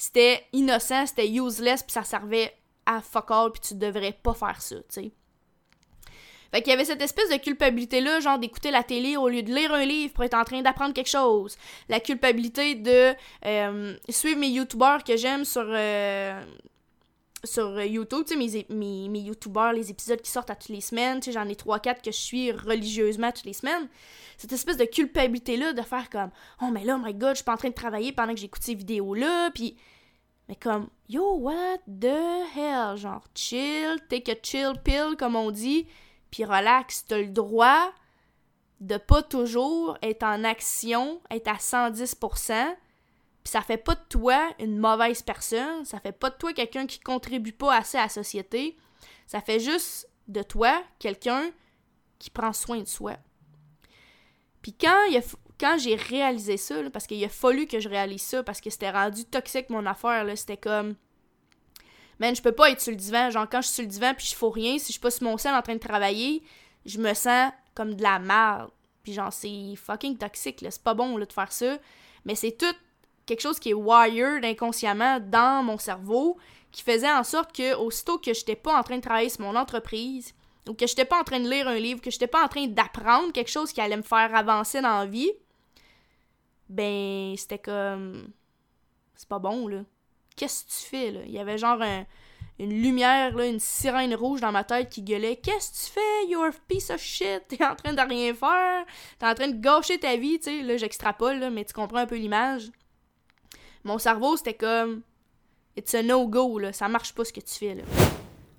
c'était 0.00 0.46
innocent, 0.52 1.06
c'était 1.06 1.28
useless, 1.28 1.82
puis 1.82 1.92
ça 1.92 2.04
servait 2.04 2.54
à 2.86 3.00
fuck 3.00 3.32
all, 3.32 3.50
puis 3.50 3.60
tu 3.60 3.74
devrais 3.74 4.12
pas 4.12 4.32
faire 4.32 4.62
ça, 4.62 4.76
tu 4.76 4.82
sais. 4.88 5.12
Fait 6.52 6.62
qu'il 6.62 6.70
y 6.70 6.72
avait 6.72 6.84
cette 6.84 7.02
espèce 7.02 7.28
de 7.28 7.36
culpabilité-là, 7.36 8.20
genre 8.20 8.38
d'écouter 8.38 8.70
la 8.70 8.84
télé 8.84 9.16
au 9.16 9.28
lieu 9.28 9.42
de 9.42 9.52
lire 9.52 9.74
un 9.74 9.84
livre 9.84 10.14
pour 10.14 10.22
être 10.22 10.34
en 10.34 10.44
train 10.44 10.62
d'apprendre 10.62 10.94
quelque 10.94 11.10
chose. 11.10 11.58
La 11.88 11.98
culpabilité 11.98 12.76
de 12.76 13.12
euh, 13.44 13.96
suivre 14.08 14.38
mes 14.38 14.48
youtubeurs 14.48 15.02
que 15.02 15.16
j'aime 15.16 15.44
sur, 15.44 15.66
euh, 15.66 16.40
sur 17.44 17.80
YouTube, 17.82 18.24
tu 18.26 18.34
sais, 18.34 18.36
mes, 18.36 18.66
mes, 18.68 19.08
mes 19.08 19.20
youtubeurs, 19.20 19.72
les 19.72 19.90
épisodes 19.90 20.20
qui 20.20 20.30
sortent 20.30 20.50
à 20.50 20.56
toutes 20.56 20.70
les 20.70 20.80
semaines, 20.80 21.20
tu 21.20 21.26
sais, 21.26 21.32
j'en 21.32 21.48
ai 21.48 21.54
3-4 21.54 22.02
que 22.02 22.10
je 22.10 22.16
suis 22.16 22.52
religieusement 22.52 23.30
toutes 23.32 23.44
les 23.44 23.52
semaines. 23.52 23.88
Cette 24.36 24.52
espèce 24.52 24.76
de 24.76 24.84
culpabilité-là 24.84 25.72
de 25.72 25.82
faire 25.82 26.10
comme, 26.10 26.30
oh, 26.62 26.70
mais 26.72 26.84
là, 26.84 26.98
oh 26.98 27.04
my 27.04 27.14
god, 27.14 27.30
je 27.30 27.36
suis 27.36 27.44
pas 27.44 27.54
en 27.54 27.56
train 27.56 27.68
de 27.68 27.74
travailler 27.74 28.12
pendant 28.12 28.34
que 28.34 28.40
j'écoute 28.40 28.62
ces 28.62 28.74
vidéos-là, 28.74 29.50
puis. 29.52 29.76
Mais 30.48 30.56
comme, 30.56 30.88
yo, 31.10 31.36
what 31.36 31.78
the 31.86 32.46
hell? 32.56 32.96
Genre, 32.96 33.22
chill, 33.34 33.98
take 34.08 34.32
a 34.32 34.36
chill 34.42 34.72
pill, 34.82 35.14
comme 35.18 35.36
on 35.36 35.50
dit, 35.50 35.86
puis 36.30 36.44
relax, 36.44 37.04
t'as 37.06 37.18
le 37.18 37.28
droit 37.28 37.92
de 38.80 38.96
pas 38.96 39.22
toujours 39.22 39.98
être 40.02 40.22
en 40.22 40.44
action, 40.44 41.20
être 41.30 41.48
à 41.48 41.56
110%, 41.56 42.76
ça 43.48 43.62
fait 43.62 43.78
pas 43.78 43.94
de 43.94 44.04
toi 44.08 44.52
une 44.58 44.78
mauvaise 44.78 45.22
personne, 45.22 45.84
ça 45.84 46.00
fait 46.00 46.12
pas 46.12 46.30
de 46.30 46.36
toi 46.36 46.52
quelqu'un 46.52 46.86
qui 46.86 47.00
contribue 47.00 47.52
pas 47.52 47.76
assez 47.76 47.98
à 47.98 48.02
la 48.02 48.08
société, 48.08 48.76
ça 49.26 49.40
fait 49.40 49.60
juste 49.60 50.08
de 50.26 50.42
toi 50.42 50.82
quelqu'un 50.98 51.50
qui 52.18 52.30
prend 52.30 52.52
soin 52.52 52.78
de 52.80 52.88
soi. 52.88 53.16
Puis 54.62 54.74
quand, 54.74 55.06
quand 55.58 55.78
j'ai 55.78 55.94
réalisé 55.94 56.56
ça, 56.56 56.76
parce 56.90 57.06
qu'il 57.06 57.24
a 57.24 57.28
fallu 57.28 57.66
que 57.66 57.80
je 57.80 57.88
réalise 57.88 58.22
ça, 58.22 58.42
parce 58.42 58.60
que 58.60 58.70
c'était 58.70 58.90
rendu 58.90 59.24
toxique 59.24 59.70
mon 59.70 59.86
affaire, 59.86 60.26
c'était 60.36 60.56
comme... 60.56 60.94
Man, 62.20 62.34
je 62.34 62.42
peux 62.42 62.52
pas 62.52 62.70
être 62.70 62.80
sur 62.80 62.90
le 62.90 62.96
divan. 62.96 63.30
Genre, 63.30 63.48
quand 63.48 63.62
je 63.62 63.68
suis 63.68 63.74
sur 63.76 63.84
le 63.84 63.88
divan 63.88 64.12
puis 64.12 64.26
je 64.26 64.34
fais 64.34 64.46
rien, 64.52 64.78
si 64.78 64.86
je 64.86 64.92
suis 64.92 65.00
pas 65.00 65.10
sur 65.10 65.22
mon 65.22 65.38
sein 65.38 65.56
en 65.56 65.62
train 65.62 65.74
de 65.74 65.78
travailler, 65.78 66.42
je 66.84 66.98
me 66.98 67.14
sens 67.14 67.52
comme 67.74 67.94
de 67.94 68.02
la 68.02 68.18
merde. 68.18 68.70
Puis 69.04 69.12
genre, 69.12 69.32
c'est 69.32 69.76
fucking 69.76 70.18
toxique, 70.18 70.60
là. 70.60 70.72
C'est 70.72 70.82
pas 70.82 70.94
bon, 70.94 71.16
là, 71.16 71.26
de 71.26 71.32
faire 71.32 71.52
ça. 71.52 71.78
Mais 72.24 72.34
c'est 72.34 72.58
tout 72.58 72.74
quelque 73.28 73.40
chose 73.40 73.58
qui 73.60 73.70
est 73.70 73.74
wired 73.74 74.44
inconsciemment 74.44 75.20
dans 75.20 75.62
mon 75.62 75.78
cerveau 75.78 76.36
qui 76.72 76.82
faisait 76.82 77.10
en 77.10 77.24
sorte 77.24 77.54
que 77.54 77.74
aussitôt 77.76 78.18
que 78.18 78.34
j'étais 78.34 78.56
pas 78.56 78.78
en 78.78 78.82
train 78.82 78.96
de 78.96 79.02
travailler 79.02 79.28
sur 79.28 79.42
mon 79.42 79.56
entreprise 79.56 80.34
ou 80.68 80.74
que 80.74 80.86
j'étais 80.86 81.04
pas 81.04 81.20
en 81.20 81.24
train 81.24 81.40
de 81.40 81.48
lire 81.48 81.66
un 81.68 81.78
livre, 81.78 82.00
que 82.00 82.10
j'étais 82.10 82.26
pas 82.26 82.44
en 82.44 82.48
train 82.48 82.66
d'apprendre 82.66 83.32
quelque 83.32 83.50
chose 83.50 83.72
qui 83.72 83.80
allait 83.80 83.96
me 83.96 84.02
faire 84.02 84.34
avancer 84.34 84.80
dans 84.80 84.98
la 84.98 85.06
vie, 85.06 85.32
ben 86.68 87.34
c'était 87.36 87.58
comme 87.58 88.30
c'est 89.14 89.28
pas 89.28 89.38
bon 89.38 89.66
là. 89.66 89.82
Qu'est-ce 90.36 90.64
que 90.64 90.70
tu 90.70 90.90
fais 90.90 91.10
là? 91.10 91.20
Il 91.24 91.32
y 91.32 91.38
avait 91.38 91.58
genre 91.58 91.82
une 92.58 92.82
lumière 92.82 93.34
là, 93.36 93.46
une 93.46 93.60
sirène 93.60 94.14
rouge 94.14 94.40
dans 94.40 94.52
ma 94.52 94.64
tête 94.64 94.90
qui 94.90 95.02
gueulait. 95.02 95.36
"Qu'est-ce 95.36 95.70
que 95.70 95.86
tu 95.86 95.92
fais 95.92 96.26
You're 96.28 96.46
a 96.46 96.52
piece 96.68 96.90
of 96.90 97.00
shit, 97.00 97.44
t'es 97.48 97.64
en 97.64 97.74
train 97.74 97.94
de 97.94 98.00
rien 98.00 98.34
faire, 98.34 98.84
t'es 99.18 99.26
en 99.26 99.34
train 99.34 99.48
de 99.48 99.60
gâcher 99.60 99.98
ta 99.98 100.16
vie", 100.16 100.38
tu 100.38 100.44
sais, 100.44 100.62
là 100.62 100.76
j'extrapole 100.76 101.38
là, 101.38 101.50
mais 101.50 101.64
tu 101.64 101.72
comprends 101.72 101.98
un 101.98 102.06
peu 102.06 102.16
l'image. 102.16 102.70
Mon 103.84 103.98
cerveau 103.98 104.36
c'était 104.36 104.54
comme 104.54 105.02
It's 105.78 105.94
a 105.94 106.02
no-go, 106.02 106.58
là. 106.58 106.72
Ça 106.72 106.88
marche 106.88 107.12
pas 107.12 107.24
ce 107.24 107.32
que 107.32 107.38
tu 107.38 107.54
fais, 107.54 107.74
là. 107.76 107.82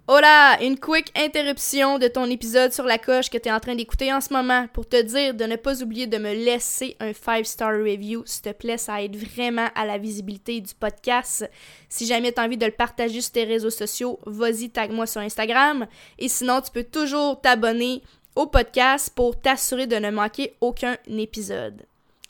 Hola! 0.08 0.58
Une 0.64 0.80
quick 0.80 1.12
interruption 1.16 2.00
de 2.00 2.08
ton 2.08 2.26
épisode 2.30 2.72
sur 2.72 2.86
la 2.86 2.98
coche 2.98 3.30
que 3.30 3.38
tu 3.38 3.50
es 3.50 3.52
en 3.52 3.60
train 3.60 3.76
d'écouter 3.76 4.12
en 4.14 4.22
ce 4.22 4.34
moment 4.34 4.68
pour 4.72 4.88
te 4.88 5.00
dire 5.02 5.34
de 5.34 5.44
ne 5.44 5.58
pas 5.58 5.84
oublier 5.84 6.08
de 6.08 6.18
me 6.18 6.34
laisser 6.34 6.96
un 7.02 7.12
5-star 7.12 7.74
review. 7.74 8.24
S'il 8.26 8.44
te 8.44 8.54
plaît, 8.54 8.78
ça 8.78 9.04
aide 9.04 9.18
vraiment 9.18 9.68
à 9.76 9.86
la 9.86 9.98
visibilité 9.98 10.62
du 10.62 10.74
podcast. 10.74 11.48
Si 11.90 12.08
jamais 12.08 12.32
tu 12.32 12.40
as 12.40 12.46
envie 12.46 12.58
de 12.58 12.66
le 12.66 12.72
partager 12.72 13.20
sur 13.20 13.34
tes 13.34 13.44
réseaux 13.44 13.70
sociaux, 13.70 14.18
vas-y, 14.26 14.70
tag-moi 14.70 15.06
sur 15.06 15.20
Instagram. 15.20 15.88
Et 16.18 16.30
sinon, 16.30 16.62
tu 16.62 16.72
peux 16.72 16.86
toujours 16.86 17.42
t'abonner 17.42 18.02
au 18.36 18.48
podcast 18.48 19.12
pour 19.14 19.40
t'assurer 19.40 19.88
de 19.88 19.98
ne 19.98 20.10
manquer 20.10 20.56
aucun 20.62 20.96
épisode. 21.08 21.86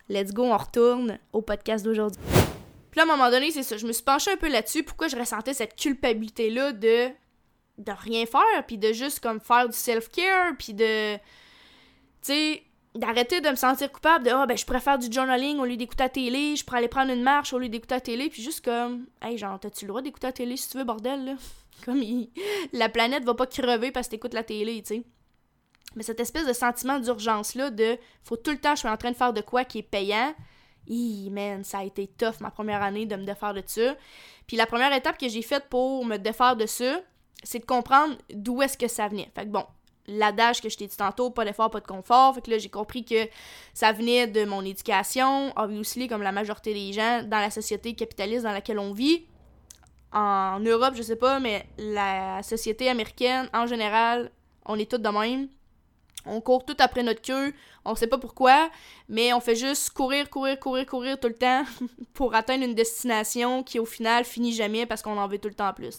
Let's 0.10 0.34
go, 0.34 0.46
on 0.46 0.58
retourne 0.58 1.20
au 1.32 1.42
podcast 1.42 1.86
d'aujourd'hui. 1.86 2.20
Puis 3.00 3.08
à 3.08 3.14
un 3.14 3.16
moment 3.16 3.32
donné, 3.32 3.50
c'est 3.50 3.64
ça. 3.64 3.78
Je 3.78 3.88
me 3.88 3.94
suis 3.94 4.04
penchée 4.04 4.32
un 4.32 4.36
peu 4.36 4.50
là-dessus. 4.50 4.84
Pourquoi 4.84 5.08
je 5.08 5.16
ressentais 5.16 5.54
cette 5.54 5.78
culpabilité-là 5.78 6.74
de 6.74 7.08
de 7.78 7.94
rien 7.94 8.26
faire, 8.26 8.66
puis 8.68 8.78
de 8.78 8.92
juste 8.92 9.22
comme 9.22 9.40
faire 9.40 9.70
du 9.70 9.78
self-care, 9.78 10.52
puis 10.60 10.74
de. 10.74 11.16
Tu 11.16 11.22
sais, 12.24 12.64
d'arrêter 12.96 13.40
de 13.40 13.48
me 13.48 13.56
sentir 13.56 13.90
coupable 13.90 14.26
de 14.26 14.32
ah 14.32 14.46
ben 14.46 14.58
je 14.58 14.66
préfère 14.66 15.00
du 15.00 15.10
journaling 15.10 15.60
au 15.60 15.66
lieu 15.66 15.78
d'écouter 15.78 16.04
la 16.04 16.10
télé, 16.10 16.58
je 16.58 16.66
pourrais 16.66 16.80
aller 16.80 16.90
prendre 16.90 17.14
une 17.14 17.24
marche 17.24 17.54
au 17.54 17.60
lieu 17.60 17.70
d'écouter 17.70 17.96
la 17.96 18.02
télé, 18.02 18.30
puis 18.30 18.42
juste 18.42 18.66
comme 18.66 19.06
hey 19.22 19.38
genre 19.38 19.58
t'as-tu 19.58 19.86
le 19.86 19.90
droit 19.90 20.02
d'écouter 20.02 20.28
la 20.28 20.34
télé 20.34 20.58
si 20.58 20.68
tu 20.68 20.78
veux 20.78 20.84
bordel 20.84 21.24
là, 21.24 21.36
comme 21.86 22.04
la 22.74 22.90
planète 22.90 23.24
va 23.24 23.34
pas 23.34 23.48
crever 23.48 23.92
parce 23.92 24.08
que 24.08 24.12
t'écoutes 24.12 24.34
la 24.34 24.44
télé, 24.44 24.82
tu 24.82 24.96
sais. 24.96 25.04
Mais 25.96 26.04
cette 26.04 26.20
espèce 26.20 26.46
de 26.46 26.52
sentiment 26.52 27.00
d'urgence 27.00 27.56
là 27.56 27.70
de 27.70 27.98
faut 28.24 28.36
tout 28.36 28.52
le 28.52 28.60
temps 28.60 28.76
je 28.76 28.80
suis 28.80 28.90
en 28.90 28.98
train 28.98 29.12
de 29.12 29.16
faire 29.16 29.32
de 29.32 29.42
quoi 29.42 29.64
qui 29.64 29.78
est 29.78 29.84
payant, 29.84 30.36
Man, 30.90 31.64
ça 31.64 31.80
a 31.80 31.84
été 31.84 32.08
tough 32.08 32.40
ma 32.42 32.52
première 32.52 32.82
année 32.82 33.06
de 33.06 33.16
me 33.16 33.24
défaire 33.24 33.54
de 33.54 33.64
ça. 33.66 33.96
Puis 34.48 34.58
la 34.58 34.66
première 34.66 34.94
étape 34.94 35.18
que 35.18 35.30
j'ai 35.30 35.44
faite 35.44 35.66
pour 35.70 36.06
me 36.06 36.18
défaire 36.18 36.56
de 36.56 36.66
ça, 36.66 37.00
c'est 37.44 37.60
de 37.60 37.66
comprendre 37.66 38.16
d'où 38.34 38.62
est-ce 38.62 38.78
que 38.78 38.88
ça 38.88 39.08
venait. 39.08 39.32
Fait 39.36 39.44
que 39.44 39.50
bon, 39.50 39.66
l'adage 40.08 40.62
que 40.62 40.70
je 40.70 40.78
t'ai 40.78 40.88
dit 40.88 40.98
tantôt, 40.98 41.30
pas 41.30 41.46
d'effort, 41.46 41.70
pas 41.70 41.80
de 41.80 41.88
confort. 41.88 42.34
Fait 42.36 42.42
que 42.42 42.52
là, 42.52 42.58
j'ai 42.58 42.70
compris 42.70 43.06
que 43.06 43.28
ça 43.74 43.92
venait 43.92 44.28
de 44.28 44.46
mon 44.46 44.64
éducation, 44.64 45.54
obviously, 45.56 46.08
comme 46.08 46.24
la 46.24 46.32
majorité 46.32 46.74
des 46.74 46.92
gens, 46.94 47.24
dans 47.24 47.40
la 47.40 47.52
société 47.52 47.94
capitaliste 47.94 48.44
dans 48.44 48.52
laquelle 48.52 48.80
on 48.80 48.94
vit. 48.94 49.26
En 50.12 50.60
Europe, 50.60 50.96
je 50.96 51.04
sais 51.04 51.16
pas, 51.16 51.40
mais 51.40 51.68
la 51.78 52.42
société 52.42 52.90
américaine, 52.90 53.48
en 53.54 53.68
général, 53.68 54.32
on 54.66 54.78
est 54.80 54.90
tous 54.90 54.98
de 54.98 55.10
même. 55.10 55.50
On 56.26 56.42
court 56.42 56.66
tout 56.66 56.76
après 56.80 57.02
notre 57.02 57.22
queue, 57.22 57.54
on 57.86 57.96
sait 57.96 58.08
pas 58.08 58.18
pourquoi, 58.18 58.70
mais 59.08 59.32
on 59.34 59.40
fait 59.40 59.56
juste 59.56 59.92
courir, 59.92 60.30
courir, 60.30 60.60
courir, 60.60 60.86
courir 60.86 61.20
tout 61.20 61.30
le 61.30 61.34
temps 61.34 61.64
pour 62.14 62.36
atteindre 62.36 62.66
une 62.66 62.76
destination 62.76 63.64
qui 63.64 63.80
au 63.80 63.86
final 63.86 64.26
finit 64.26 64.54
jamais 64.54 64.86
parce 64.86 65.02
qu'on 65.02 65.18
en 65.18 65.28
veut 65.28 65.40
tout 65.40 65.48
le 65.48 65.54
temps 65.56 65.74
plus. 65.74 65.98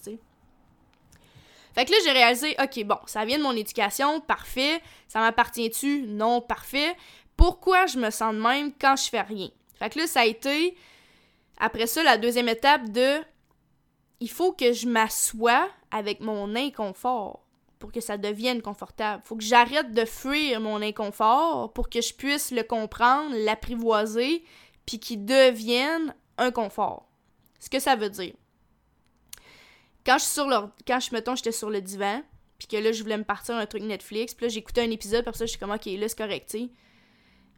Fait 1.73 1.85
que 1.85 1.91
là, 1.93 1.97
j'ai 2.05 2.13
réalisé, 2.13 2.57
ok, 2.63 2.85
bon, 2.85 2.99
ça 3.07 3.25
vient 3.25 3.39
de 3.39 3.43
mon 3.43 3.53
éducation, 3.53 4.21
parfait. 4.21 4.83
Ça 5.09 5.21
m'appartient-tu? 5.21 6.03
Non, 6.03 6.41
parfait. 6.41 6.97
Pourquoi 7.37 7.87
je 7.87 7.99
me 7.99 8.11
sens 8.11 8.35
de 8.35 8.41
même 8.41 8.73
quand 8.79 8.97
je 8.97 9.09
fais 9.09 9.23
rien? 9.23 9.49
Fait 9.79 9.89
que 9.89 10.01
là, 10.01 10.07
ça 10.07 10.21
a 10.21 10.27
été, 10.27 10.77
après 11.59 11.87
ça, 11.87 12.03
la 12.03 12.19
deuxième 12.19 12.49
étape 12.49 12.91
de, 12.91 13.19
il 14.19 14.29
faut 14.31 14.53
que 14.53 14.73
je 14.73 14.87
m'assoie 14.87 15.71
avec 15.91 16.21
mon 16.21 16.55
inconfort 16.55 17.41
pour 17.81 17.91
que 17.91 18.01
ça 18.01 18.19
devienne 18.19 18.63
confortable. 18.63 19.23
Faut 19.25 19.35
que 19.35 19.43
j'arrête 19.43 19.93
de 19.93 20.05
fuir 20.05 20.61
mon 20.61 20.81
inconfort 20.83 21.73
pour 21.73 21.89
que 21.89 22.01
je 22.01 22.15
puisse 22.15 22.53
le 22.53 22.63
comprendre, 22.63 23.35
l'apprivoiser, 23.35 24.45
puis 24.87 25.01
qu'il 25.01 25.25
devienne 25.25 26.15
un 26.39 26.53
confort. 26.53 27.09
Ce 27.59 27.69
que 27.69 27.81
ça 27.81 27.97
veut 27.97 28.11
dire. 28.11 28.35
Quand 30.05 30.19
je 30.19 30.25
suis 30.25 30.35
sur 30.35 30.47
le... 30.47 30.57
quand 30.87 31.01
je 31.01 31.13
mettons 31.13 31.35
j'étais 31.35 31.53
sur 31.53 31.71
le 31.71 31.81
divan, 31.81 32.23
puis 32.59 32.69
que 32.69 32.77
là 32.77 32.93
je 32.93 33.03
voulais 33.03 33.19
me 33.19 33.25
partir 33.25 33.57
un 33.57 33.67
truc 33.67 33.83
Netflix, 33.83 34.35
puis 34.35 34.47
là 34.47 34.51
j'écoutais 34.51 34.83
un 34.83 34.91
épisode, 34.91 35.25
puis 35.25 35.35
ça 35.35 35.47
je 35.47 35.51
suis 35.51 35.59
comme 35.59 35.73
OK, 35.73 35.87
là 35.87 36.09
c'est 36.09 36.19
correct, 36.19 36.55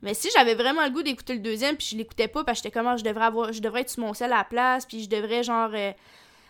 Mais 0.03 0.15
si 0.15 0.29
j'avais 0.33 0.55
vraiment 0.55 0.85
le 0.85 0.91
goût 0.91 1.03
d'écouter 1.03 1.35
le 1.35 1.41
deuxième, 1.41 1.77
puis 1.77 1.89
je 1.91 1.97
l'écoutais 1.97 2.29
pas, 2.29 2.45
parce 2.45 2.61
que 2.61 2.65
j'étais 2.65 2.79
comme 2.79 2.87
ah, 2.87 2.97
je 2.97 3.05
devrais 3.05 3.25
avoir 3.25 3.53
je 3.53 3.61
devrais 3.61 3.81
être 3.81 3.91
sur 3.91 4.03
mon 4.03 4.15
sel 4.15 4.33
à 4.33 4.39
la 4.39 4.45
place, 4.45 4.87
puis 4.87 5.03
je 5.03 5.09
devrais 5.09 5.43
genre 5.43 5.71
euh, 5.75 5.93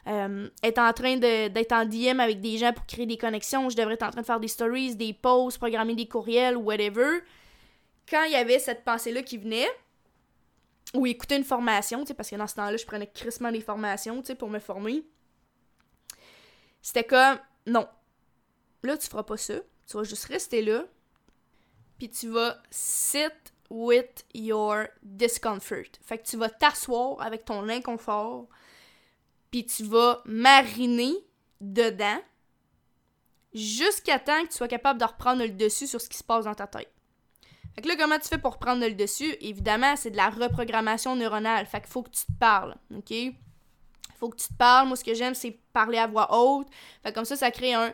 euh, 0.08 0.48
être 0.62 0.78
en 0.78 0.92
train 0.92 1.16
d'être 1.16 1.72
en 1.72 1.84
DM 1.84 2.18
avec 2.18 2.40
des 2.40 2.58
gens 2.58 2.72
pour 2.72 2.84
créer 2.86 3.06
des 3.06 3.16
connexions, 3.16 3.70
je 3.70 3.76
devrais 3.76 3.94
être 3.94 4.02
en 4.02 4.10
train 4.10 4.20
de 4.20 4.26
faire 4.26 4.40
des 4.40 4.48
stories, 4.48 4.96
des 4.96 5.12
posts, 5.12 5.58
programmer 5.58 5.94
des 5.94 6.06
courriels, 6.06 6.56
whatever. 6.56 7.20
Quand 8.10 8.24
il 8.24 8.32
y 8.32 8.36
avait 8.36 8.58
cette 8.58 8.84
pensée-là 8.84 9.22
qui 9.22 9.38
venait, 9.38 9.68
ou 10.94 11.06
écouter 11.06 11.36
une 11.36 11.44
formation, 11.44 12.04
parce 12.04 12.30
que 12.30 12.36
dans 12.36 12.46
ce 12.46 12.56
temps-là, 12.56 12.76
je 12.76 12.84
prenais 12.84 13.06
crissement 13.06 13.50
des 13.50 13.60
formations 13.60 14.22
pour 14.38 14.50
me 14.50 14.58
former, 14.58 15.04
c'était 16.82 17.04
comme, 17.04 17.38
non, 17.66 17.88
là, 18.82 18.96
tu 18.96 19.08
feras 19.08 19.22
pas 19.22 19.36
ça, 19.36 19.54
tu 19.86 19.96
vas 19.96 20.02
juste 20.02 20.24
rester 20.24 20.62
là, 20.62 20.84
puis 21.98 22.10
tu 22.10 22.28
vas 22.28 22.60
sit 22.70 23.32
with 23.70 24.26
your 24.34 24.86
discomfort. 25.02 25.86
Fait 26.02 26.18
que 26.18 26.26
tu 26.26 26.36
vas 26.36 26.50
t'asseoir 26.50 27.22
avec 27.22 27.44
ton 27.44 27.68
inconfort, 27.68 28.48
puis 29.52 29.66
tu 29.66 29.84
vas 29.84 30.22
mariner 30.24 31.14
dedans 31.60 32.18
jusqu'à 33.54 34.18
temps 34.18 34.42
que 34.42 34.48
tu 34.48 34.56
sois 34.56 34.66
capable 34.66 34.98
de 34.98 35.04
reprendre 35.04 35.42
le 35.42 35.50
dessus 35.50 35.86
sur 35.86 36.00
ce 36.00 36.08
qui 36.08 36.16
se 36.16 36.24
passe 36.24 36.46
dans 36.46 36.54
ta 36.54 36.66
tête. 36.66 36.90
Fait 37.74 37.82
que 37.82 37.88
là, 37.88 37.96
comment 37.96 38.18
tu 38.18 38.28
fais 38.28 38.38
pour 38.38 38.54
reprendre 38.54 38.84
le 38.84 38.94
dessus? 38.94 39.36
Évidemment, 39.40 39.94
c'est 39.96 40.10
de 40.10 40.16
la 40.16 40.30
reprogrammation 40.30 41.16
neuronale. 41.16 41.66
Fait 41.66 41.80
qu'il 41.80 41.90
faut 41.90 42.02
que 42.02 42.10
tu 42.10 42.24
te 42.24 42.32
parles, 42.38 42.76
OK? 42.94 43.12
Faut 44.18 44.30
que 44.30 44.36
tu 44.36 44.48
te 44.48 44.54
parles. 44.54 44.88
Moi, 44.88 44.96
ce 44.96 45.04
que 45.04 45.14
j'aime, 45.14 45.34
c'est 45.34 45.58
parler 45.72 45.98
à 45.98 46.06
voix 46.06 46.34
haute. 46.34 46.68
Fait 47.02 47.10
que 47.10 47.14
comme 47.14 47.24
ça, 47.26 47.36
ça 47.36 47.50
crée 47.50 47.74
un 47.74 47.92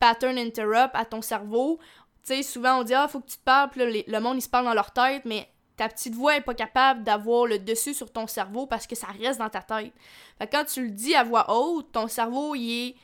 pattern 0.00 0.36
interrupt 0.38 0.94
à 0.94 1.04
ton 1.04 1.22
cerveau. 1.22 1.78
Tu 2.24 2.34
sais, 2.34 2.42
souvent, 2.42 2.80
on 2.80 2.82
dit 2.82 2.94
«Ah, 2.94 3.06
faut 3.06 3.20
que 3.20 3.30
tu 3.30 3.36
te 3.36 3.44
parles.» 3.44 3.70
Puis 3.72 4.04
le 4.06 4.20
monde, 4.20 4.38
il 4.38 4.42
se 4.42 4.48
parle 4.48 4.64
dans 4.64 4.74
leur 4.74 4.92
tête, 4.92 5.24
mais 5.24 5.48
ta 5.76 5.88
petite 5.88 6.14
voix 6.14 6.36
est 6.36 6.42
pas 6.42 6.54
capable 6.54 7.02
d'avoir 7.02 7.46
le 7.46 7.58
dessus 7.58 7.94
sur 7.94 8.10
ton 8.10 8.26
cerveau 8.26 8.66
parce 8.66 8.86
que 8.86 8.96
ça 8.96 9.08
reste 9.20 9.38
dans 9.38 9.50
ta 9.50 9.60
tête. 9.60 9.92
Fait 10.38 10.46
quand 10.46 10.64
tu 10.64 10.84
le 10.84 10.90
dis 10.90 11.14
à 11.14 11.22
voix 11.22 11.54
haute, 11.54 11.92
ton 11.92 12.08
cerveau, 12.08 12.54
il 12.54 12.94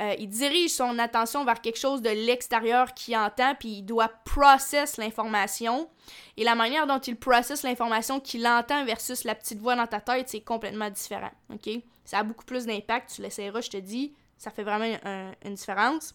euh, 0.00 0.16
dirige 0.26 0.70
son 0.70 0.98
attention 0.98 1.44
vers 1.44 1.60
quelque 1.60 1.78
chose 1.78 2.00
de 2.00 2.08
l'extérieur 2.08 2.94
qui 2.94 3.16
entend, 3.16 3.54
puis 3.54 3.68
il 3.68 3.82
doit 3.82 4.08
process 4.24 4.96
l'information. 4.96 5.88
Et 6.38 6.44
la 6.44 6.54
manière 6.54 6.86
dont 6.86 6.98
il 6.98 7.16
process 7.16 7.62
l'information 7.62 8.18
qu'il 8.18 8.46
entend 8.46 8.84
versus 8.84 9.24
la 9.24 9.34
petite 9.34 9.58
voix 9.58 9.76
dans 9.76 9.86
ta 9.86 10.00
tête, 10.00 10.30
c'est 10.30 10.40
complètement 10.40 10.88
différent. 10.88 11.30
Ça 12.04 12.18
a 12.18 12.22
beaucoup 12.22 12.44
plus 12.44 12.64
d'impact, 12.64 13.14
tu 13.14 13.22
l'essaieras, 13.22 13.60
je 13.60 13.70
te 13.70 13.76
dis. 13.76 14.14
Ça 14.38 14.50
fait 14.50 14.64
vraiment 14.64 14.96
une 15.44 15.54
différence. 15.54 16.14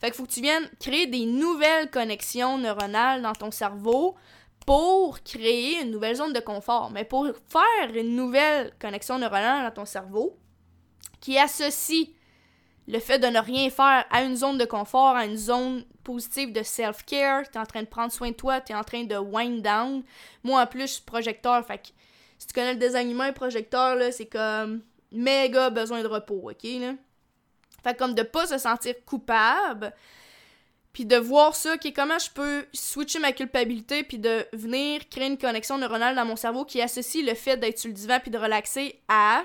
Fait 0.00 0.06
qu'il 0.06 0.14
faut 0.14 0.24
que 0.24 0.32
tu 0.32 0.40
viennes 0.40 0.70
créer 0.80 1.06
des 1.06 1.26
nouvelles 1.26 1.90
connexions 1.90 2.56
neuronales 2.56 3.20
dans 3.20 3.34
ton 3.34 3.50
cerveau 3.50 4.16
pour 4.68 5.22
créer 5.22 5.80
une 5.80 5.90
nouvelle 5.90 6.16
zone 6.16 6.34
de 6.34 6.40
confort. 6.40 6.90
Mais 6.90 7.06
pour 7.06 7.26
faire 7.48 7.94
une 7.94 8.14
nouvelle 8.14 8.70
connexion 8.78 9.18
neuronale 9.18 9.64
dans 9.64 9.74
ton 9.74 9.86
cerveau 9.86 10.36
qui 11.22 11.38
associe 11.38 12.08
le 12.86 12.98
fait 12.98 13.18
de 13.18 13.28
ne 13.28 13.38
rien 13.38 13.70
faire 13.70 14.04
à 14.10 14.22
une 14.24 14.36
zone 14.36 14.58
de 14.58 14.66
confort, 14.66 15.16
à 15.16 15.24
une 15.24 15.38
zone 15.38 15.86
positive 16.04 16.52
de 16.52 16.62
self-care, 16.62 17.48
t'es 17.48 17.58
en 17.58 17.64
train 17.64 17.80
de 17.80 17.88
prendre 17.88 18.12
soin 18.12 18.28
de 18.28 18.34
toi, 18.34 18.60
t'es 18.60 18.74
en 18.74 18.84
train 18.84 19.04
de 19.04 19.16
wind 19.16 19.62
down. 19.62 20.02
Moi, 20.44 20.60
en 20.60 20.66
plus, 20.66 20.82
je 20.82 20.92
suis 20.92 21.02
projecteur, 21.02 21.64
fait 21.64 21.78
que 21.78 21.88
si 22.36 22.46
tu 22.46 22.52
connais 22.52 22.74
le 22.74 22.78
design 22.78 23.10
humain, 23.10 23.32
projecteur, 23.32 23.94
là, 23.94 24.12
c'est 24.12 24.26
comme 24.26 24.82
méga 25.10 25.70
besoin 25.70 26.02
de 26.02 26.08
repos, 26.08 26.50
ok, 26.50 26.64
là? 26.78 26.92
Fait 27.82 27.96
comme 27.96 28.14
de 28.14 28.22
pas 28.22 28.46
se 28.46 28.58
sentir 28.58 28.96
coupable, 29.06 29.94
puis 30.98 31.06
de 31.06 31.14
voir 31.14 31.54
ça, 31.54 31.78
qui 31.78 31.92
comment 31.92 32.18
je 32.18 32.28
peux 32.28 32.66
switcher 32.72 33.20
ma 33.20 33.30
culpabilité, 33.30 34.02
puis 34.02 34.18
de 34.18 34.44
venir 34.52 35.08
créer 35.08 35.28
une 35.28 35.38
connexion 35.38 35.78
neuronale 35.78 36.16
dans 36.16 36.24
mon 36.24 36.34
cerveau 36.34 36.64
qui 36.64 36.82
associe 36.82 37.24
le 37.24 37.34
fait 37.34 37.56
d'être 37.56 37.78
sur 37.78 37.86
le 37.86 37.94
divan 37.94 38.18
puis 38.20 38.32
de 38.32 38.36
relaxer 38.36 39.00
à 39.06 39.44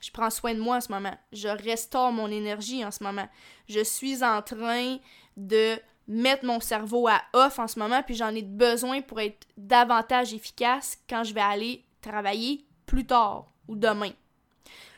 je 0.00 0.10
prends 0.10 0.30
soin 0.30 0.54
de 0.54 0.60
moi 0.60 0.76
en 0.76 0.80
ce 0.80 0.90
moment, 0.90 1.12
je 1.30 1.48
restaure 1.48 2.10
mon 2.10 2.30
énergie 2.30 2.86
en 2.86 2.90
ce 2.90 3.04
moment, 3.04 3.28
je 3.68 3.84
suis 3.84 4.24
en 4.24 4.40
train 4.40 4.96
de 5.36 5.78
mettre 6.06 6.46
mon 6.46 6.58
cerveau 6.58 7.06
à 7.06 7.20
off 7.34 7.58
en 7.58 7.68
ce 7.68 7.78
moment, 7.78 8.02
puis 8.02 8.14
j'en 8.14 8.34
ai 8.34 8.40
besoin 8.40 9.02
pour 9.02 9.20
être 9.20 9.46
davantage 9.58 10.32
efficace 10.32 10.96
quand 11.06 11.22
je 11.22 11.34
vais 11.34 11.42
aller 11.42 11.84
travailler 12.00 12.64
plus 12.86 13.04
tard 13.04 13.52
ou 13.68 13.76
demain. 13.76 14.12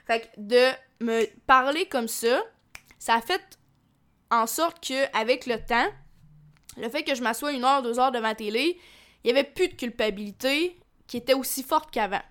Fait 0.06 0.20
que 0.20 0.26
de 0.36 0.70
me 1.04 1.26
parler 1.48 1.86
comme 1.86 2.06
ça, 2.06 2.44
ça 3.00 3.14
a 3.14 3.20
fait 3.20 3.58
en 4.30 4.46
sorte 4.46 4.86
que 4.86 5.16
avec 5.16 5.46
le 5.46 5.58
temps, 5.58 5.88
le 6.76 6.88
fait 6.88 7.02
que 7.02 7.14
je 7.14 7.22
m'assois 7.22 7.52
une 7.52 7.64
heure, 7.64 7.82
deux 7.82 7.98
heures 7.98 8.12
devant 8.12 8.28
la 8.28 8.34
télé, 8.34 8.78
il 9.24 9.32
n'y 9.32 9.38
avait 9.38 9.48
plus 9.48 9.68
de 9.68 9.74
culpabilité 9.74 10.76
qui 11.06 11.16
était 11.16 11.34
aussi 11.34 11.62
forte 11.62 11.90
qu'avant. 11.90 12.22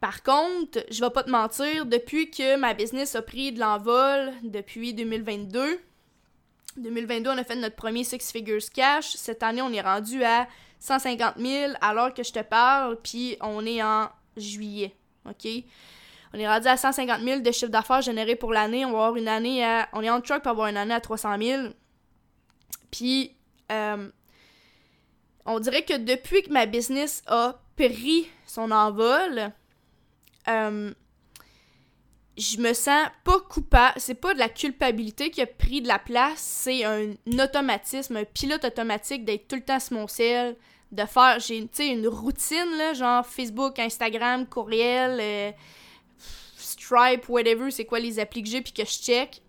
Par 0.00 0.22
contre, 0.22 0.82
je 0.90 1.00
vais 1.00 1.10
pas 1.10 1.22
te 1.22 1.30
mentir, 1.30 1.84
depuis 1.84 2.30
que 2.30 2.56
ma 2.56 2.72
business 2.72 3.14
a 3.14 3.22
pris 3.22 3.52
de 3.52 3.60
l'envol 3.60 4.32
depuis 4.42 4.94
2022, 4.94 5.78
2022, 6.78 7.30
on 7.30 7.38
a 7.38 7.44
fait 7.44 7.56
notre 7.56 7.76
premier 7.76 8.04
Six 8.04 8.32
Figures 8.32 8.70
Cash. 8.72 9.10
Cette 9.16 9.42
année, 9.42 9.60
on 9.60 9.72
est 9.72 9.80
rendu 9.80 10.24
à 10.24 10.48
150 10.78 11.34
000 11.36 11.72
alors 11.80 12.14
que 12.14 12.22
je 12.22 12.32
te 12.32 12.42
parle, 12.42 12.98
puis 13.02 13.36
on 13.42 13.66
est 13.66 13.82
en 13.82 14.08
juillet. 14.36 14.94
OK? 15.28 15.46
On 16.32 16.38
est 16.38 16.48
rendu 16.48 16.68
à 16.68 16.76
150 16.76 17.22
000 17.22 17.40
de 17.40 17.50
chiffre 17.50 17.70
d'affaires 17.70 18.02
généré 18.02 18.36
pour 18.36 18.52
l'année. 18.52 18.84
On 18.84 18.92
va 18.92 18.98
avoir 18.98 19.16
une 19.16 19.28
année 19.28 19.64
à. 19.64 19.88
On 19.92 20.02
est 20.02 20.10
en 20.10 20.20
truck 20.20 20.42
pour 20.42 20.52
avoir 20.52 20.68
une 20.68 20.76
année 20.76 20.94
à 20.94 21.00
300 21.00 21.38
000. 21.38 21.62
Puis, 22.90 23.36
euh, 23.72 24.08
on 25.46 25.58
dirait 25.58 25.82
que 25.82 25.96
depuis 25.96 26.42
que 26.42 26.52
ma 26.52 26.66
business 26.66 27.22
a 27.26 27.60
pris 27.76 28.28
son 28.46 28.70
envol, 28.70 29.52
euh, 30.48 30.92
je 32.36 32.58
me 32.58 32.72
sens 32.72 33.08
pas 33.24 33.40
coupable. 33.40 33.94
C'est 33.98 34.14
pas 34.14 34.34
de 34.34 34.38
la 34.38 34.48
culpabilité 34.48 35.30
qui 35.30 35.42
a 35.42 35.46
pris 35.46 35.82
de 35.82 35.88
la 35.88 35.98
place, 35.98 36.38
c'est 36.38 36.84
un 36.84 37.12
automatisme, 37.42 38.16
un 38.16 38.24
pilote 38.24 38.64
automatique 38.64 39.24
d'être 39.24 39.48
tout 39.48 39.56
le 39.56 39.62
temps 39.62 39.80
sur 39.80 39.96
mon 39.96 40.06
ciel, 40.08 40.56
de 40.92 41.04
faire, 41.04 41.38
j'ai 41.38 41.68
une 41.86 42.08
routine, 42.08 42.76
là, 42.76 42.94
genre 42.94 43.26
Facebook, 43.26 43.78
Instagram, 43.78 44.46
courriel, 44.46 45.18
euh, 45.20 45.52
Whatever, 47.28 47.70
c'est 47.70 47.84
quoi 47.84 48.00
les 48.00 48.18
applis 48.18 48.42
que 48.42 48.48
j'ai 48.48 48.62
puis 48.62 48.72
que 48.72 48.84
je 48.84 48.90
check. 48.90 49.42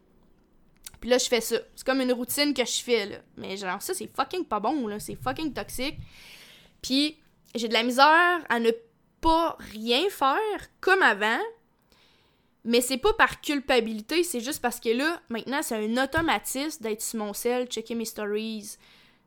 Puis 0.99 1.09
là, 1.09 1.17
je 1.17 1.25
fais 1.25 1.41
ça. 1.41 1.57
C'est 1.75 1.85
comme 1.85 2.01
une 2.01 2.13
routine 2.13 2.53
que 2.53 2.63
je 2.65 2.81
fais, 2.83 3.05
là. 3.07 3.17
Mais 3.37 3.57
genre, 3.57 3.81
ça, 3.81 3.93
c'est 3.93 4.09
fucking 4.15 4.45
pas 4.45 4.59
bon, 4.59 4.87
là. 4.87 4.99
C'est 4.99 5.15
fucking 5.15 5.51
toxique. 5.51 5.97
Puis, 6.81 7.17
j'ai 7.55 7.67
de 7.67 7.73
la 7.73 7.83
misère 7.83 8.45
à 8.49 8.59
ne 8.59 8.71
pas 9.19 9.57
rien 9.71 10.09
faire 10.09 10.69
comme 10.79 11.01
avant. 11.01 11.39
Mais 12.63 12.81
c'est 12.81 12.97
pas 12.97 13.13
par 13.13 13.41
culpabilité, 13.41 14.23
c'est 14.23 14.39
juste 14.39 14.61
parce 14.61 14.79
que 14.79 14.89
là, 14.89 15.19
maintenant, 15.29 15.63
c'est 15.63 15.75
un 15.75 16.03
automatisme 16.03 16.83
d'être 16.83 17.01
sur 17.01 17.17
mon 17.17 17.33
cell, 17.33 17.65
checker 17.65 17.95
mes 17.95 18.05
stories, 18.05 18.77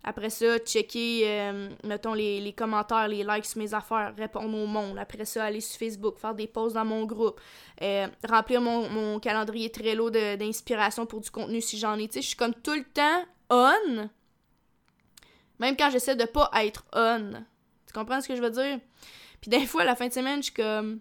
après 0.06 0.28
ça, 0.28 0.58
checker, 0.58 1.23
euh, 1.25 1.70
mettons, 1.82 2.12
les, 2.12 2.52
commentaires, 2.52 3.08
les 3.08 3.25
likes 3.25 3.46
sur 3.46 3.58
mes 3.58 3.73
affaires, 3.73 4.12
répondre 4.16 4.54
au 4.56 4.66
monde. 4.66 4.99
Après 4.99 5.25
ça, 5.25 5.44
aller 5.44 5.62
sur 5.62 5.78
Facebook, 5.78 6.18
faire 6.18 6.34
des 6.34 6.46
posts 6.46 6.75
dans 6.75 6.84
mon 6.84 7.06
groupe, 7.06 7.40
euh, 7.80 8.06
remplir 8.28 8.61
mon, 8.61 8.88
mon 8.90 9.18
calendrier 9.18 9.70
Trello 9.70 10.11
d'inspiration 10.11 11.06
pour 11.06 11.20
du 11.20 11.30
contenu 11.30 11.62
si 11.62 11.78
j'en 11.78 11.99
ai. 11.99 12.06
Tu 12.06 12.14
sais, 12.14 12.23
je 12.23 12.28
suis 12.28 12.37
comme 12.37 12.54
tout 12.54 12.75
le 12.75 12.84
temps 12.84 13.25
on, 13.49 14.08
même 15.58 15.76
quand 15.76 15.90
j'essaie 15.90 16.16
de 16.16 16.26
pas 16.26 16.50
être 16.62 16.84
on. 16.92 17.32
Tu 17.87 17.92
comprends 17.94 18.20
ce 18.20 18.28
que 18.28 18.37
je 18.37 18.42
veux 18.42 18.50
dire? 18.50 18.80
Puis 19.40 19.50
des 19.50 19.64
fois, 19.66 19.82
à 19.82 19.87
la 19.87 19.96
fin 19.96 20.08
de 20.08 20.12
semaine, 20.12 20.38
je 20.38 20.44
suis 20.44 20.54
comme 20.54 21.00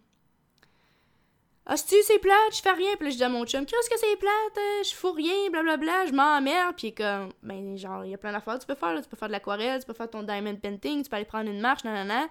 ah, 1.66 1.76
tu 1.78 1.96
c'est 2.04 2.20
plate, 2.20 2.54
je 2.54 2.62
fais 2.62 2.74
rien. 2.74 2.94
Puis 2.98 3.06
là, 3.06 3.10
je 3.12 3.16
dis 3.16 3.24
à 3.24 3.30
mon 3.30 3.46
chum, 3.46 3.66
qu'est-ce 3.66 3.90
que 3.90 3.98
c'est 3.98 4.18
plate, 4.18 4.58
euh, 4.58 4.84
je 4.84 4.94
fous 4.94 5.14
rien, 5.14 5.50
blablabla, 5.50 6.08
je 6.08 6.12
m'emmerde. 6.12 6.76
Puis 6.76 6.94
comme, 6.94 7.32
ben, 7.42 7.78
genre, 7.78 8.04
il 8.04 8.12
y 8.12 8.14
a 8.14 8.18
plein 8.18 8.34
d'affaires 8.34 8.56
que 8.56 8.62
tu 8.62 8.68
peux 8.68 8.76
faire. 8.76 9.02
Tu 9.02 9.08
peux 9.08 9.16
faire 9.16 9.30
de 9.30 9.34
l'aquarelle, 9.34 9.80
tu 9.80 9.86
peux 9.86 9.94
faire 9.94 10.10
ton 10.10 10.24
diamond 10.24 10.58
painting, 10.58 11.04
tu 11.04 11.10
peux 11.10 11.16
aller 11.16 11.26
prendre 11.26 11.50
une 11.50 11.62
marche, 11.62 11.86
nanana. 11.86 12.28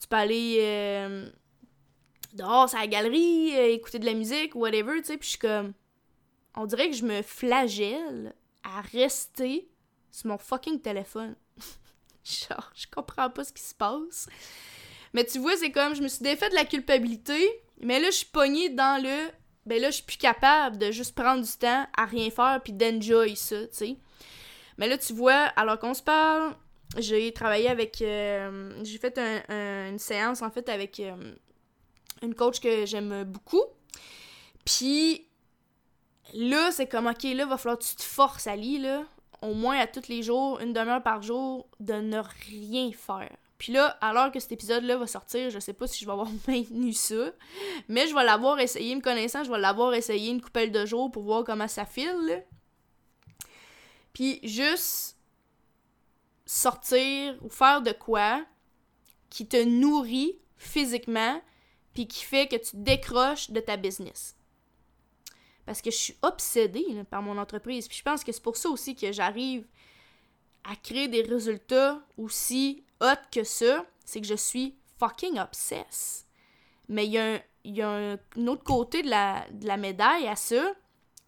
Tu 0.00 0.08
peux 0.08 0.16
aller 0.16 0.56
euh, 0.60 1.28
dehors 2.32 2.74
à 2.74 2.80
la 2.80 2.86
galerie, 2.86 3.54
euh, 3.54 3.74
écouter 3.74 3.98
de 3.98 4.06
la 4.06 4.14
musique, 4.14 4.54
whatever, 4.54 4.96
tu 5.02 5.08
sais. 5.08 5.18
Puis 5.18 5.26
je 5.26 5.30
suis 5.30 5.38
comme, 5.38 5.74
on 6.56 6.64
dirait 6.64 6.88
que 6.88 6.96
je 6.96 7.04
me 7.04 7.20
flagelle 7.20 8.34
à 8.62 8.80
rester 8.80 9.68
sur 10.10 10.28
mon 10.28 10.38
fucking 10.38 10.80
téléphone. 10.80 11.36
genre, 12.24 12.70
je 12.74 12.86
comprends 12.90 13.28
pas 13.28 13.44
ce 13.44 13.52
qui 13.52 13.62
se 13.62 13.74
passe. 13.74 14.26
Mais 15.12 15.26
tu 15.26 15.38
vois, 15.38 15.54
c'est 15.58 15.70
comme, 15.70 15.94
je 15.94 16.00
me 16.00 16.08
suis 16.08 16.22
défait 16.22 16.48
de 16.48 16.54
la 16.54 16.64
culpabilité 16.64 17.60
mais 17.80 18.00
là, 18.00 18.10
je 18.10 18.16
suis 18.16 18.26
pognée 18.26 18.70
dans 18.70 19.02
le. 19.02 19.30
Ben 19.66 19.80
là, 19.80 19.88
je 19.90 19.96
suis 19.96 20.04
plus 20.04 20.18
capable 20.18 20.76
de 20.78 20.90
juste 20.90 21.14
prendre 21.14 21.42
du 21.42 21.52
temps 21.52 21.86
à 21.96 22.04
rien 22.04 22.30
faire 22.30 22.60
puis 22.62 22.72
d'enjoy 22.72 23.34
ça, 23.34 23.66
tu 23.66 23.72
sais. 23.72 23.96
Mais 24.76 24.88
là, 24.88 24.98
tu 24.98 25.12
vois, 25.12 25.44
alors 25.56 25.78
qu'on 25.78 25.94
se 25.94 26.02
parle, 26.02 26.54
j'ai 26.98 27.32
travaillé 27.32 27.68
avec. 27.68 28.02
Euh, 28.02 28.78
j'ai 28.82 28.98
fait 28.98 29.18
une 29.18 29.98
séance, 29.98 30.42
en 30.42 30.50
fait, 30.50 30.68
avec 30.68 31.00
euh, 31.00 31.34
une 32.22 32.34
coach 32.34 32.60
que 32.60 32.84
j'aime 32.84 33.24
beaucoup. 33.24 33.62
Puis 34.64 35.26
là, 36.34 36.70
c'est 36.72 36.86
comme, 36.86 37.06
ok, 37.06 37.22
là, 37.22 37.46
va 37.46 37.56
falloir 37.56 37.78
que 37.78 37.84
tu 37.84 37.96
te 37.96 38.02
forces 38.02 38.46
à 38.46 38.56
lire, 38.56 38.82
là, 38.82 39.04
au 39.42 39.54
moins 39.54 39.78
à 39.78 39.86
tous 39.86 40.08
les 40.08 40.22
jours, 40.22 40.60
une 40.60 40.72
demi-heure 40.72 41.02
par 41.02 41.22
jour, 41.22 41.68
de 41.80 41.94
ne 41.94 42.20
rien 42.48 42.90
faire. 42.92 43.36
Puis 43.64 43.72
là, 43.72 43.96
alors 44.02 44.30
que 44.30 44.38
cet 44.40 44.52
épisode-là 44.52 44.98
va 44.98 45.06
sortir, 45.06 45.48
je 45.48 45.58
sais 45.58 45.72
pas 45.72 45.86
si 45.86 45.98
je 45.98 46.04
vais 46.04 46.12
avoir 46.12 46.28
maintenu 46.48 46.92
ça, 46.92 47.32
mais 47.88 48.06
je 48.06 48.14
vais 48.14 48.22
l'avoir 48.22 48.60
essayé, 48.60 48.94
me 48.94 49.00
connaissant, 49.00 49.42
je 49.42 49.50
vais 49.50 49.58
l'avoir 49.58 49.94
essayé 49.94 50.30
une 50.30 50.42
couple 50.42 50.70
de 50.70 50.84
jours 50.84 51.10
pour 51.10 51.22
voir 51.22 51.44
comment 51.44 51.66
ça 51.66 51.86
file. 51.86 52.44
Puis 54.12 54.38
juste 54.42 55.16
sortir 56.44 57.38
ou 57.40 57.48
faire 57.48 57.80
de 57.80 57.92
quoi 57.92 58.44
qui 59.30 59.48
te 59.48 59.64
nourrit 59.64 60.36
physiquement 60.58 61.40
puis 61.94 62.06
qui 62.06 62.22
fait 62.22 62.46
que 62.46 62.56
tu 62.56 62.76
décroches 62.76 63.50
de 63.50 63.60
ta 63.60 63.78
business. 63.78 64.36
Parce 65.64 65.80
que 65.80 65.90
je 65.90 65.96
suis 65.96 66.16
obsédée 66.20 67.02
par 67.10 67.22
mon 67.22 67.38
entreprise. 67.38 67.88
Puis 67.88 67.96
je 67.96 68.02
pense 68.02 68.24
que 68.24 68.30
c'est 68.30 68.42
pour 68.42 68.58
ça 68.58 68.68
aussi 68.68 68.94
que 68.94 69.10
j'arrive 69.10 69.66
à 70.64 70.76
créer 70.76 71.08
des 71.08 71.22
résultats 71.22 72.06
aussi 72.18 72.83
hot 73.00 73.20
que 73.30 73.44
ça, 73.44 73.84
c'est 74.04 74.20
que 74.20 74.26
je 74.26 74.34
suis 74.34 74.76
fucking 74.98 75.38
obsesse. 75.38 76.26
Mais 76.88 77.06
il 77.06 77.12
y 77.64 77.82
a, 77.82 77.88
un, 77.88 78.18
autre 78.46 78.64
côté 78.64 79.02
de 79.02 79.10
la, 79.10 79.76
médaille 79.76 80.28
à 80.28 80.36
ça, 80.36 80.72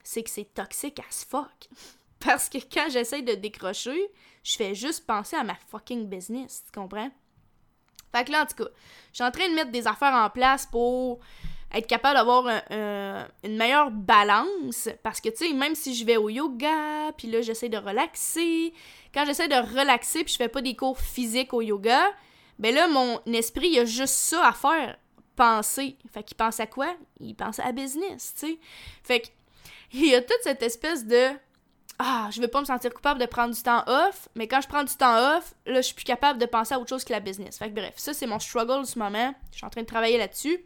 c'est 0.03 0.23
que 0.23 0.31
c'est 0.31 0.53
toxique 0.55 1.01
as 1.01 1.25
fuck. 1.25 1.69
Parce 2.21 2.49
que 2.49 2.59
quand 2.59 2.89
j'essaye 2.91 3.23
de 3.23 3.35
décrocher, 3.35 4.11
je 4.43 4.57
fais 4.57 4.75
juste 4.75 5.07
penser 5.07 5.37
à 5.37 5.45
ma 5.45 5.55
fucking 5.55 6.09
business, 6.09 6.65
tu 6.67 6.79
comprends? 6.79 7.11
Fait 8.15 8.25
que 8.25 8.33
là, 8.33 8.43
en 8.43 8.47
tout 8.47 8.65
cas, 8.65 8.71
je 9.13 9.17
suis 9.17 9.25
en 9.25 9.31
train 9.31 9.49
de 9.49 9.55
mettre 9.55 9.71
des 9.71 9.87
affaires 9.87 10.15
en 10.15 10.31
place 10.31 10.67
pour 10.67 11.21
être 11.75 11.87
capable 11.87 12.17
d'avoir 12.17 12.47
une 12.71 13.57
meilleure 13.57 13.91
balance. 13.91 14.89
Parce 15.03 15.21
que, 15.21 15.29
tu 15.29 15.49
sais, 15.49 15.53
même 15.53 15.75
si 15.75 15.95
je 15.95 16.05
vais 16.05 16.17
au 16.17 16.29
yoga, 16.29 17.13
puis 17.17 17.29
là, 17.29 17.43
j'essaie 17.43 17.69
de 17.69 17.77
relaxer, 17.77 18.73
quand 19.17 19.25
j'essaie 19.25 19.49
de 19.49 19.55
relaxer 19.55 20.25
puis 20.25 20.33
je 20.35 20.37
fais 20.37 20.49
pas 20.49 20.61
des 20.61 20.77
cours 20.77 21.01
physiques 21.01 21.55
au 21.55 21.63
yoga, 21.63 22.03
ben 22.59 22.75
là, 22.75 22.87
mon 22.87 23.19
esprit, 23.25 23.69
il 23.69 23.79
a 23.79 23.85
juste 23.87 24.15
ça 24.15 24.47
à 24.47 24.53
faire, 24.53 24.99
penser. 25.37 25.97
Fait 26.13 26.23
qu'il 26.23 26.37
pense 26.37 26.61
à 26.61 26.67
quoi? 26.67 26.95
Il 27.19 27.35
pense 27.35 27.59
à 27.59 27.73
business, 27.73 28.35
tu 28.39 28.47
sais. 28.47 28.59
Fait 29.03 29.21
que, 29.21 29.29
il 29.95 30.09
y 30.09 30.15
a 30.15 30.21
toute 30.21 30.43
cette 30.43 30.63
espèce 30.63 31.07
de 31.07 31.31
ah, 31.99 32.29
je 32.31 32.43
veux 32.43 32.49
pas 32.49 32.61
me 32.61 32.67
sentir 32.67 32.93
coupable 32.93 33.19
de 33.19 33.25
prendre 33.25 33.55
du 33.55 33.63
temps 33.63 33.83
off, 33.87 34.29
mais 34.35 34.47
quand 34.47 34.61
je 34.61 34.69
prends 34.69 34.85
du 34.85 34.95
temps 34.95 35.39
off, 35.39 35.55
là, 35.65 35.77
je 35.77 35.87
suis 35.87 35.95
plus 35.95 36.05
capable 36.05 36.39
de 36.39 36.45
penser 36.45 36.75
à 36.75 36.79
autre 36.79 36.91
chose 36.91 37.05
que 37.05 37.13
la 37.13 37.21
business. 37.21 37.57
Fait 37.57 37.71
que 37.71 37.75
bref, 37.75 37.95
ça, 37.97 38.13
c'est 38.13 38.27
mon 38.27 38.39
struggle 38.39 38.85
du 38.85 38.99
moment. 38.99 39.35
Je 39.51 39.57
suis 39.57 39.65
en 39.65 39.71
train 39.71 39.81
de 39.81 39.87
travailler 39.87 40.19
là-dessus. 40.19 40.63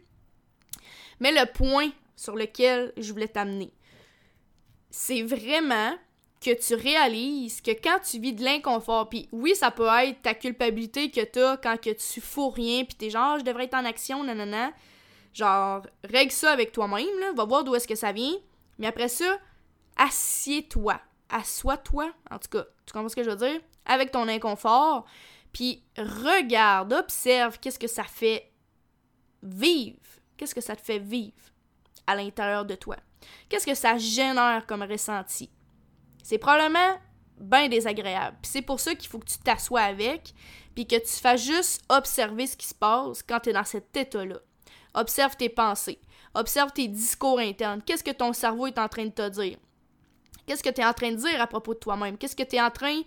Mais 1.21 1.31
le 1.31 1.49
point 1.49 1.89
sur 2.17 2.35
lequel 2.35 2.91
je 2.97 3.13
voulais 3.13 3.29
t'amener, 3.29 3.71
c'est 4.89 5.21
vraiment 5.21 5.93
que 6.41 6.59
tu 6.59 6.73
réalises 6.73 7.61
que 7.61 7.71
quand 7.71 7.99
tu 7.99 8.19
vis 8.19 8.33
de 8.33 8.43
l'inconfort, 8.43 9.07
puis 9.09 9.29
oui, 9.31 9.55
ça 9.55 9.69
peut 9.69 9.87
être 10.03 10.23
ta 10.23 10.33
culpabilité 10.33 11.11
que 11.11 11.23
t'as 11.23 11.55
quand 11.57 11.79
que 11.79 11.91
tu 11.91 12.19
fous 12.19 12.49
rien, 12.49 12.83
puis 12.83 12.95
t'es 12.95 13.11
genre, 13.11 13.37
je 13.37 13.43
devrais 13.43 13.65
être 13.65 13.75
en 13.75 13.85
action, 13.85 14.23
nanana. 14.23 14.71
Genre, 15.33 15.83
règle 16.03 16.31
ça 16.31 16.51
avec 16.51 16.71
toi-même, 16.71 17.19
là, 17.19 17.31
va 17.33 17.45
voir 17.45 17.63
d'où 17.63 17.75
est-ce 17.75 17.87
que 17.87 17.95
ça 17.95 18.11
vient. 18.11 18.33
Mais 18.79 18.87
après 18.87 19.07
ça, 19.07 19.37
assieds-toi. 19.95 20.99
Assois-toi, 21.29 22.11
en 22.29 22.39
tout 22.39 22.49
cas, 22.49 22.65
tu 22.85 22.91
comprends 22.91 23.07
ce 23.07 23.15
que 23.15 23.23
je 23.23 23.29
veux 23.29 23.35
dire? 23.35 23.61
Avec 23.85 24.11
ton 24.11 24.27
inconfort, 24.27 25.05
puis 25.53 25.83
regarde, 25.97 26.91
observe 26.91 27.59
qu'est-ce 27.59 27.79
que 27.79 27.87
ça 27.87 28.03
fait 28.03 28.51
vivre. 29.43 29.99
Qu'est-ce 30.35 30.55
que 30.55 30.61
ça 30.61 30.75
te 30.75 30.81
fait 30.81 30.99
vivre 30.99 31.37
à 32.07 32.15
l'intérieur 32.15 32.65
de 32.65 32.75
toi? 32.75 32.97
Qu'est-ce 33.47 33.65
que 33.65 33.75
ça 33.75 33.97
génère 33.97 34.65
comme 34.65 34.81
ressenti? 34.81 35.51
C'est 36.23 36.37
probablement 36.37 36.97
bien 37.37 37.67
désagréable. 37.67 38.37
Puis 38.41 38.51
c'est 38.51 38.61
pour 38.61 38.79
ça 38.79 38.95
qu'il 38.95 39.09
faut 39.09 39.19
que 39.19 39.29
tu 39.29 39.37
t'assoies 39.39 39.81
avec, 39.81 40.33
puis 40.75 40.87
que 40.87 40.95
tu 40.95 41.19
fasses 41.19 41.43
juste 41.43 41.81
observer 41.89 42.47
ce 42.47 42.55
qui 42.55 42.67
se 42.67 42.75
passe 42.75 43.23
quand 43.23 43.39
tu 43.39 43.49
es 43.49 43.53
dans 43.53 43.63
cet 43.63 43.95
état-là. 43.95 44.37
Observe 44.93 45.35
tes 45.35 45.49
pensées, 45.49 45.99
observe 46.33 46.71
tes 46.71 46.87
discours 46.87 47.39
internes. 47.39 47.81
Qu'est-ce 47.85 48.03
que 48.03 48.11
ton 48.11 48.33
cerveau 48.33 48.67
est 48.67 48.77
en 48.77 48.87
train 48.87 49.05
de 49.05 49.11
te 49.11 49.27
dire? 49.29 49.57
Qu'est-ce 50.45 50.63
que 50.63 50.69
tu 50.69 50.81
es 50.81 50.85
en 50.85 50.93
train 50.93 51.11
de 51.11 51.17
dire 51.17 51.41
à 51.41 51.47
propos 51.47 51.73
de 51.73 51.79
toi-même? 51.79 52.17
Qu'est-ce 52.17 52.35
que 52.35 52.43
tu 52.43 52.55
es 52.55 52.61
en 52.61 52.71
train 52.71 53.01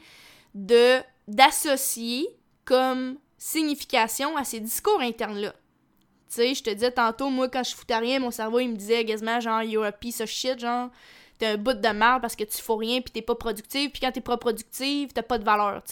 de 0.55 1.01
d'associer 1.27 2.27
comme 2.65 3.19
signification 3.39 4.37
à 4.37 4.45
ces 4.45 4.61
discours 4.61 5.01
internes-là? 5.01 5.53
Tu 6.29 6.37
sais, 6.37 6.55
je 6.55 6.63
te 6.63 6.71
disais 6.71 6.91
tantôt, 6.91 7.31
moi, 7.31 7.49
quand 7.49 7.63
je 7.63 7.75
foutais 7.75 7.97
rien, 7.97 8.19
mon 8.19 8.31
cerveau, 8.31 8.61
il 8.61 8.71
me 8.71 8.77
disait 8.77 9.05
quasiment, 9.05 9.41
genre, 9.41 9.63
you're 9.63 9.85
a 9.85 9.93
piece 9.93 10.21
of 10.21 10.29
shit, 10.29 10.59
genre, 10.59 10.91
t'es 11.39 11.47
un 11.47 11.57
bout 11.57 11.75
de 11.75 11.89
merde 11.89 12.21
parce 12.23 12.37
que 12.37 12.45
tu 12.45 12.61
fous 12.63 12.77
rien 12.77 13.01
puis 13.01 13.13
t'es 13.13 13.23
pas 13.23 13.35
productive, 13.35 13.91
puis 13.91 14.01
quand 14.01 14.13
t'es 14.13 14.21
pas 14.21 14.37
productive, 14.37 15.13
t'as 15.13 15.23
pas 15.23 15.39
de 15.39 15.45
valeur. 15.45 15.83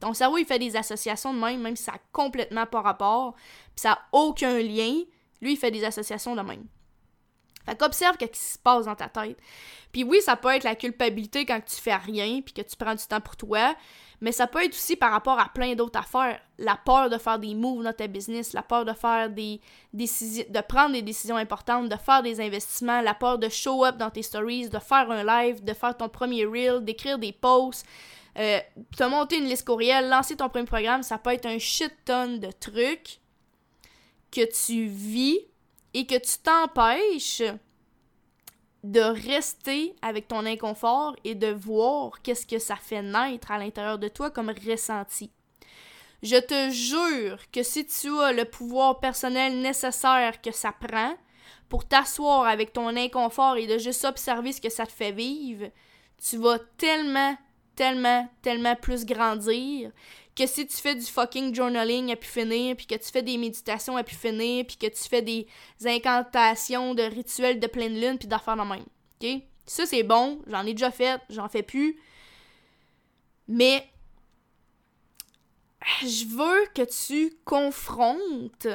Ton 0.00 0.14
cerveau, 0.14 0.38
il 0.38 0.44
fait 0.44 0.58
des 0.58 0.76
associations 0.76 1.32
de 1.32 1.38
même, 1.38 1.60
même 1.60 1.76
si 1.76 1.84
ça 1.84 1.92
a 1.92 1.98
complètement 2.12 2.66
pas 2.66 2.80
rapport, 2.80 3.34
puis 3.34 3.82
ça 3.82 3.92
a 3.92 3.98
aucun 4.12 4.58
lien, 4.58 5.02
lui, 5.40 5.52
il 5.52 5.56
fait 5.56 5.70
des 5.70 5.84
associations 5.84 6.34
de 6.34 6.42
même. 6.42 6.66
Fait 7.64 7.78
qu'observe 7.78 8.16
ce 8.20 8.26
qui 8.26 8.40
se 8.40 8.58
passe 8.58 8.86
dans 8.86 8.96
ta 8.96 9.08
tête. 9.08 9.38
Puis 9.92 10.02
oui, 10.04 10.20
ça 10.20 10.36
peut 10.36 10.48
être 10.48 10.64
la 10.64 10.74
culpabilité 10.74 11.46
quand 11.46 11.60
tu 11.64 11.76
fais 11.76 11.94
rien 11.94 12.40
puis 12.40 12.52
que 12.52 12.62
tu 12.62 12.76
prends 12.76 12.94
du 12.94 13.06
temps 13.06 13.20
pour 13.20 13.36
toi, 13.36 13.76
mais 14.22 14.30
ça 14.30 14.46
peut 14.46 14.64
être 14.64 14.72
aussi 14.72 14.94
par 14.94 15.10
rapport 15.10 15.40
à 15.40 15.48
plein 15.48 15.74
d'autres 15.74 15.98
affaires. 15.98 16.40
La 16.56 16.76
peur 16.76 17.10
de 17.10 17.18
faire 17.18 17.40
des 17.40 17.56
moves 17.56 17.82
dans 17.82 17.92
ta 17.92 18.06
business, 18.06 18.52
la 18.52 18.62
peur 18.62 18.84
de 18.84 18.92
faire 18.92 19.28
des 19.28 19.60
décisions, 19.92 20.44
de 20.48 20.60
prendre 20.60 20.92
des 20.92 21.02
décisions 21.02 21.36
importantes, 21.36 21.88
de 21.88 21.96
faire 21.96 22.22
des 22.22 22.40
investissements, 22.40 23.00
la 23.00 23.14
peur 23.14 23.36
de 23.36 23.48
show 23.48 23.84
up 23.84 23.96
dans 23.96 24.10
tes 24.10 24.22
stories, 24.22 24.68
de 24.68 24.78
faire 24.78 25.10
un 25.10 25.24
live, 25.24 25.64
de 25.64 25.72
faire 25.72 25.96
ton 25.96 26.08
premier 26.08 26.44
reel, 26.46 26.84
d'écrire 26.84 27.18
des 27.18 27.32
posts, 27.32 27.84
euh, 28.38 28.60
te 28.96 29.02
monter 29.02 29.38
une 29.38 29.46
liste 29.46 29.66
courriel, 29.66 30.08
lancer 30.08 30.36
ton 30.36 30.48
premier 30.48 30.66
programme, 30.66 31.02
ça 31.02 31.18
peut 31.18 31.32
être 31.32 31.46
un 31.46 31.58
shit 31.58 31.92
ton 32.04 32.36
de 32.36 32.52
trucs 32.52 33.18
que 34.30 34.48
tu 34.52 34.86
vis 34.86 35.40
et 35.94 36.06
que 36.06 36.14
tu 36.14 36.38
t'empêches 36.40 37.42
de 38.82 39.00
rester 39.00 39.94
avec 40.02 40.28
ton 40.28 40.44
inconfort 40.44 41.14
et 41.24 41.34
de 41.34 41.48
voir 41.48 42.20
qu'est-ce 42.22 42.46
que 42.46 42.58
ça 42.58 42.76
fait 42.76 43.02
naître 43.02 43.50
à 43.50 43.58
l'intérieur 43.58 43.98
de 43.98 44.08
toi 44.08 44.30
comme 44.30 44.52
ressenti. 44.66 45.30
Je 46.22 46.36
te 46.36 46.70
jure 46.70 47.38
que 47.50 47.62
si 47.62 47.86
tu 47.86 48.08
as 48.20 48.32
le 48.32 48.44
pouvoir 48.44 49.00
personnel 49.00 49.60
nécessaire 49.60 50.40
que 50.40 50.52
ça 50.52 50.72
prend 50.72 51.14
pour 51.68 51.86
t'asseoir 51.86 52.46
avec 52.46 52.72
ton 52.72 52.96
inconfort 52.96 53.56
et 53.56 53.66
de 53.66 53.78
juste 53.78 54.04
observer 54.04 54.52
ce 54.52 54.60
que 54.60 54.70
ça 54.70 54.86
te 54.86 54.92
fait 54.92 55.12
vivre, 55.12 55.68
tu 56.24 56.36
vas 56.36 56.58
tellement, 56.76 57.36
tellement, 57.74 58.28
tellement 58.42 58.76
plus 58.76 59.04
grandir 59.04 59.90
que 60.34 60.46
si 60.46 60.66
tu 60.66 60.76
fais 60.76 60.94
du 60.94 61.04
fucking 61.04 61.54
journaling 61.54 62.10
à 62.12 62.16
pu 62.16 62.26
finir, 62.26 62.76
puis 62.76 62.86
que 62.86 62.94
tu 62.94 63.10
fais 63.10 63.22
des 63.22 63.36
méditations 63.36 63.96
à 63.96 64.02
pu 64.02 64.14
finir, 64.14 64.64
puis 64.66 64.76
que 64.76 64.86
tu 64.86 65.08
fais 65.08 65.22
des 65.22 65.46
incantations 65.84 66.94
de 66.94 67.02
rituels 67.02 67.60
de 67.60 67.66
pleine 67.66 68.00
lune, 68.00 68.18
puis 68.18 68.28
d'affaires 68.28 68.56
de 68.56 68.62
même. 68.62 68.84
OK? 69.20 69.42
Ça, 69.66 69.86
c'est 69.86 70.02
bon, 70.02 70.40
j'en 70.46 70.66
ai 70.66 70.72
déjà 70.72 70.90
fait, 70.90 71.20
j'en 71.28 71.48
fais 71.48 71.62
plus. 71.62 71.96
Mais 73.46 73.86
je 76.02 76.26
veux 76.26 76.66
que 76.74 76.82
tu 76.82 77.36
confrontes 77.44 78.68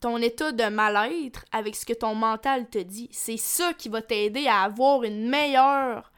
ton 0.00 0.18
état 0.18 0.52
de 0.52 0.64
mal-être 0.64 1.44
avec 1.50 1.74
ce 1.74 1.86
que 1.86 1.94
ton 1.94 2.14
mental 2.14 2.68
te 2.68 2.78
dit. 2.78 3.08
C'est 3.10 3.38
ça 3.38 3.72
qui 3.72 3.88
va 3.88 4.02
t'aider 4.02 4.46
à 4.46 4.62
avoir 4.62 5.02
une 5.02 5.28
meilleure 5.28 6.12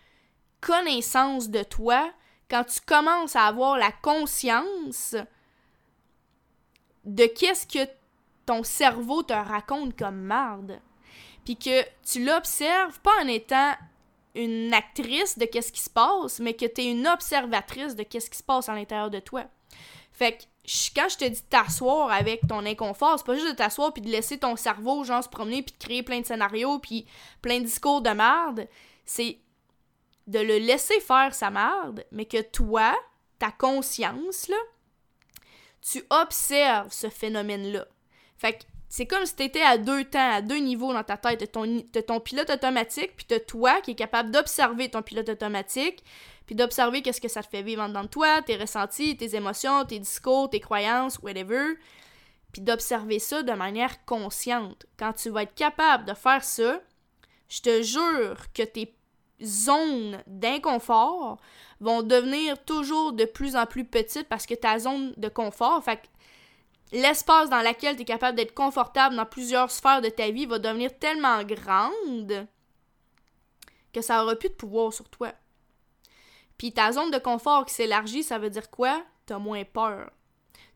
connaissance 0.61 1.49
de 1.49 1.63
toi, 1.63 2.13
quand 2.51 2.65
tu 2.65 2.81
commences 2.81 3.37
à 3.37 3.47
avoir 3.47 3.77
la 3.77 3.93
conscience 3.93 5.17
de 7.05 7.27
qu'est-ce 7.27 7.67
que 7.67 7.91
ton 8.45 8.63
cerveau 8.63 9.23
te 9.23 9.33
raconte 9.33 9.97
comme 9.97 10.21
marde, 10.21 10.81
puis 11.45 11.57
que 11.57 11.83
tu 12.05 12.25
l'observes 12.25 12.99
pas 13.01 13.23
en 13.23 13.29
étant 13.29 13.75
une 14.35 14.73
actrice 14.75 15.39
de 15.39 15.47
qu'est-ce 15.47 15.73
qui 15.73 15.81
se 15.81 15.91
passe, 15.91 16.41
mais 16.41 16.55
que 16.55 16.67
tu 16.67 16.83
es 16.83 16.91
une 16.91 17.07
observatrice 17.07 17.97
de 17.97 18.03
qu'est-ce 18.03 18.31
qui 18.31 18.39
se 18.39 18.43
passe 18.43 18.69
à 18.69 18.75
l'intérieur 18.75 19.11
de 19.11 19.19
toi. 19.19 19.45
Fait 20.13 20.37
que 20.37 20.43
quand 20.95 21.09
je 21.09 21.17
te 21.17 21.25
dis 21.25 21.43
t'asseoir 21.43 22.11
avec 22.11 22.47
ton 22.47 22.65
inconfort, 22.65 23.19
c'est 23.19 23.27
pas 23.27 23.35
juste 23.35 23.49
de 23.49 23.57
t'asseoir 23.57 23.93
puis 23.93 24.03
de 24.03 24.11
laisser 24.11 24.39
ton 24.39 24.57
cerveau 24.57 25.05
genre 25.05 25.23
se 25.23 25.29
promener 25.29 25.63
puis 25.63 25.75
de 25.79 25.85
créer 25.85 26.03
plein 26.03 26.21
de 26.21 26.27
scénarios 26.27 26.79
puis 26.79 27.07
plein 27.41 27.61
de 27.61 27.65
discours 27.65 28.03
de 28.03 28.11
merde, 28.11 28.69
c'est 29.05 29.39
de 30.27 30.39
le 30.39 30.59
laisser 30.59 31.01
faire 31.01 31.35
sa 31.35 31.51
merde, 31.51 32.05
mais 32.11 32.25
que 32.25 32.43
toi, 32.43 32.97
ta 33.39 33.51
conscience, 33.51 34.49
là, 34.49 34.57
tu 35.81 36.05
observes 36.11 36.93
ce 36.93 37.09
phénomène-là. 37.09 37.87
Fait 38.37 38.55
que 38.55 38.65
c'est 38.89 39.07
comme 39.07 39.27
si 39.27 39.35
t'étais 39.35 39.63
à 39.63 39.79
deux 39.79 40.05
temps, 40.05 40.33
à 40.33 40.41
deux 40.41 40.59
niveaux 40.59 40.93
dans 40.93 41.05
ta 41.05 41.17
tête. 41.17 41.41
T'as 41.41 41.47
ton, 41.47 41.83
ton 42.07 42.21
pilote 42.21 42.51
automatique, 42.51 43.17
puis 43.17 43.27
t'as 43.27 43.41
toi 43.41 43.81
qui 43.81 43.93
est 43.93 43.97
capable 43.97 44.31
d'observer 44.31 44.89
ton 44.89 45.03
pilote 45.03 45.29
automatique, 45.29 46.05
puis 46.47 46.55
d'observer 46.55 47.03
qu'est-ce 47.03 47.21
que 47.21 47.29
ça 47.29 47.43
te 47.43 47.49
fait 47.49 47.63
vivre 47.63 47.83
en 47.83 47.89
de 47.89 48.07
toi, 48.07 48.43
tes 48.43 48.57
ressentis, 48.57 49.17
tes 49.17 49.35
émotions, 49.35 49.85
tes 49.85 49.99
discours, 49.99 50.49
tes 50.49 50.61
croyances, 50.61 51.19
whatever. 51.19 51.75
Puis 52.53 52.63
d'observer 52.63 53.19
ça 53.19 53.43
de 53.43 53.53
manière 53.53 54.05
consciente. 54.05 54.87
Quand 54.97 55.13
tu 55.13 55.31
vas 55.31 55.43
être 55.43 55.55
capable 55.55 56.05
de 56.05 56.15
faire 56.15 56.45
ça, 56.45 56.81
je 57.49 57.61
te 57.61 57.83
jure 57.83 58.53
que 58.55 58.63
tes 58.63 58.96
zones 59.43 60.23
d'inconfort 60.27 61.39
vont 61.81 62.03
devenir 62.03 62.63
toujours 62.65 63.13
de 63.13 63.25
plus 63.25 63.57
en 63.57 63.67
plus 63.67 63.85
petites 63.85 64.29
parce 64.29 64.47
que 64.47 64.55
ta 64.55 64.79
zone 64.79 65.13
de 65.17 65.29
confort, 65.29 65.83
fait 65.85 66.01
l'espace 66.93 67.51
dans 67.51 67.63
lequel 67.63 67.97
tu 67.97 68.03
es 68.03 68.05
capable 68.05 68.37
d'être 68.37 68.55
confortable 68.55 69.17
dans 69.17 69.27
plusieurs 69.27 69.71
sphères 69.71 70.03
de 70.03 70.09
ta 70.09 70.31
vie 70.31 70.47
va 70.47 70.59
devenir 70.59 70.97
tellement 70.99 71.43
grande 71.43 72.47
que 73.93 74.01
ça 74.01 74.23
aura 74.23 74.37
plus 74.37 74.51
de 74.51 74.55
pouvoir 74.55 74.93
sur 74.93 75.09
toi. 75.09 75.33
Puis 76.59 76.73
ta 76.73 76.93
zone 76.93 77.11
de 77.11 77.19
confort 77.19 77.67
qui 77.67 77.75
s'élargit, 77.75 78.23
ça 78.23 78.39
veut 78.39 78.51
dire 78.51 78.71
quoi? 78.71 79.03
T'as 79.27 79.39
moins 79.39 79.65
peur. 79.65 80.11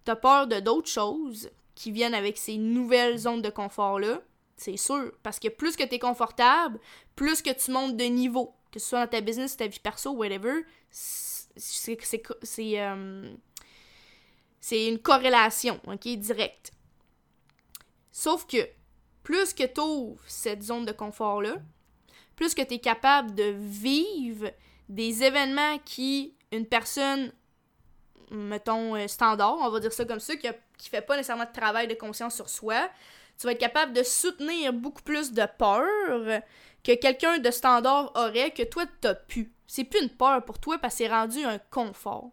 T'as 0.05 0.17
peur 0.17 0.47
de 0.47 0.61
d'autres 0.61 0.89
choses 0.89 1.51
qui 1.75 1.91
viennent 1.91 2.15
avec 2.15 2.37
ces 2.37 2.57
nouvelles 2.57 3.19
zones 3.19 3.43
de 3.43 3.51
confort-là. 3.51 4.21
C'est 4.61 4.77
sûr. 4.77 5.11
Parce 5.23 5.39
que 5.39 5.49
plus 5.49 5.75
que 5.75 5.85
tu 5.85 5.95
es 5.95 5.99
confortable, 5.99 6.79
plus 7.17 7.41
que 7.41 7.51
tu 7.51 7.71
montes 7.71 7.97
de 7.97 8.05
niveau, 8.05 8.55
que 8.71 8.79
ce 8.79 8.91
soit 8.91 9.07
dans 9.07 9.11
ta 9.11 9.23
business, 9.23 9.57
ta 9.57 9.67
vie 9.67 9.81
perso, 9.81 10.11
whatever, 10.11 10.67
c'est 10.91 11.97
euh, 12.79 13.37
une 14.71 14.99
corrélation, 14.99 15.81
ok, 15.87 16.07
directe. 16.19 16.73
Sauf 18.13 18.47
que 18.47 18.69
plus 19.23 19.55
que 19.55 19.65
tu 19.65 19.81
ouvres 19.81 20.21
cette 20.27 20.63
zone 20.63 20.85
de 20.85 20.93
confort-là, 20.93 21.57
plus 22.37 22.53
que 22.53 22.61
tu 22.61 22.75
es 22.75 22.81
capable 22.81 23.35
de 23.35 23.55
vivre 23.57 24.51
des 24.91 25.23
événements 25.25 25.79
qui, 25.87 26.35
une 26.53 26.67
personne, 26.67 27.33
mettons, 28.31 28.95
euh, 28.95 29.09
standard, 29.09 29.57
on 29.59 29.71
va 29.71 29.81
dire 29.81 29.93
ça 29.95 30.05
comme 30.05 30.21
ça, 30.21 30.37
qui, 30.37 30.49
qui 30.77 30.91
fait 30.91 31.01
pas 31.01 31.17
nécessairement 31.17 31.47
de 31.47 31.59
travail 31.59 31.89
de 31.89 31.95
conscience 31.95 32.35
sur 32.35 32.51
soi, 32.51 32.91
tu 33.41 33.47
vas 33.47 33.53
être 33.53 33.59
capable 33.59 33.95
de 33.95 34.03
soutenir 34.03 34.75
beaucoup 34.75 35.01
plus 35.01 35.33
de 35.33 35.47
peur 35.57 36.43
que 36.85 36.95
quelqu'un 36.95 37.39
de 37.39 37.51
standard 37.51 38.13
aurait 38.15 38.51
que 38.51 38.65
toi 38.65 38.85
t'as 39.01 39.15
pu. 39.15 39.51
C'est 39.67 39.85
plus 39.85 40.03
une 40.03 40.11
peur 40.11 40.45
pour 40.45 40.59
toi 40.59 40.77
parce 40.77 40.95
que 40.95 40.99
c'est 40.99 41.09
rendu 41.09 41.43
un 41.45 41.59
confort. 41.71 42.33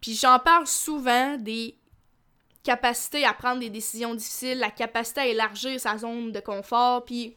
Puis 0.00 0.14
j'en 0.14 0.38
parle 0.38 0.66
souvent 0.66 1.36
des 1.36 1.76
capacités 2.62 3.26
à 3.26 3.34
prendre 3.34 3.60
des 3.60 3.68
décisions 3.68 4.14
difficiles, 4.14 4.58
la 4.58 4.70
capacité 4.70 5.20
à 5.20 5.26
élargir 5.26 5.78
sa 5.78 5.98
zone 5.98 6.32
de 6.32 6.40
confort, 6.40 7.04
puis 7.04 7.36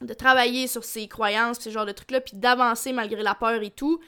de 0.00 0.14
travailler 0.14 0.66
sur 0.66 0.84
ses 0.84 1.06
croyances, 1.06 1.60
ce 1.60 1.70
genre 1.70 1.86
de 1.86 1.92
trucs-là, 1.92 2.20
puis 2.20 2.36
d'avancer 2.36 2.92
malgré 2.92 3.22
la 3.22 3.36
peur 3.36 3.62
et 3.62 3.70
tout. 3.70 4.00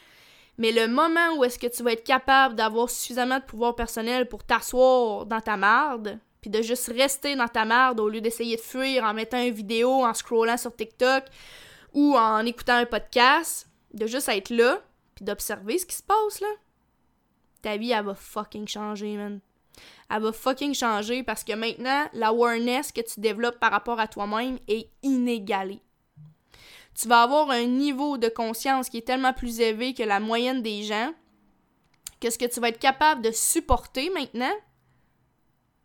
Mais 0.59 0.73
le 0.73 0.89
moment 0.89 1.37
où 1.37 1.45
est-ce 1.45 1.59
que 1.61 1.69
tu 1.69 1.85
vas 1.85 1.93
être 1.93 2.05
capable 2.05 2.57
d'avoir 2.57 2.91
suffisamment 2.91 3.39
de 3.39 3.45
pouvoir 3.45 3.77
personnel 3.77 4.29
pour 4.29 4.43
t'asseoir 4.43 5.25
dans 5.25 5.41
ta 5.41 5.57
marde, 5.57 6.19
puis 6.41 6.51
de 6.51 6.63
juste 6.63 6.89
rester 6.89 7.37
dans 7.37 7.49
ta 7.49 7.65
merde 7.65 8.01
au 8.01 8.09
lieu 8.09 8.21
d'essayer 8.21 8.57
de 8.57 8.61
fuir 8.61 9.05
en 9.05 9.15
mettant 9.15 9.43
une 9.43 9.53
vidéo, 9.53 10.05
en 10.05 10.15
scrollant 10.15 10.57
sur 10.57 10.75
TikTok 10.75 11.25
ou 11.93 12.17
en 12.17 12.45
écoutant 12.45 12.77
un 12.77 12.87
podcast, 12.87 13.69
de 13.95 14.07
juste 14.07 14.29
être 14.29 14.51
là, 14.51 14.83
puis 15.15 15.25
d'observer 15.25 15.79
ce 15.79 15.87
qui 15.87 15.97
se 15.97 16.03
passe 16.03 16.41
là. 16.41 16.49
Ta 17.63 17.77
vie, 17.77 17.91
elle 17.91 18.05
va 18.05 18.15
fucking 18.15 18.69
changer, 18.69 19.17
man. 19.17 19.41
Elle 20.11 20.23
va 20.23 20.33
fucking 20.33 20.75
changer 20.75 21.23
parce 21.23 21.45
que 21.45 21.55
maintenant, 21.55 22.07
l'awareness 22.13 22.93
que 22.93 23.01
tu 23.01 23.21
développes 23.21 23.59
par 23.59 23.71
rapport 23.71 23.99
à 23.99 24.09
toi-même 24.09 24.59
est 24.69 24.91
inégalée. 25.03 25.81
Tu 27.01 27.09
vas 27.09 27.23
avoir 27.23 27.51
un 27.51 27.65
niveau 27.65 28.19
de 28.19 28.29
conscience 28.29 28.89
qui 28.89 28.99
est 28.99 29.07
tellement 29.07 29.33
plus 29.33 29.61
élevé 29.61 29.95
que 29.95 30.03
la 30.03 30.21
moyenne 30.21 30.63
des 30.63 30.83
gens 30.83 31.13
que 32.21 32.31
ce 32.31 32.39
que 32.39 32.47
tu 32.47 32.61
vas 32.61 32.69
être 32.69 32.79
capable 32.79 33.23
de 33.23 33.31
supporter 33.31 34.11
maintenant, 34.11 34.53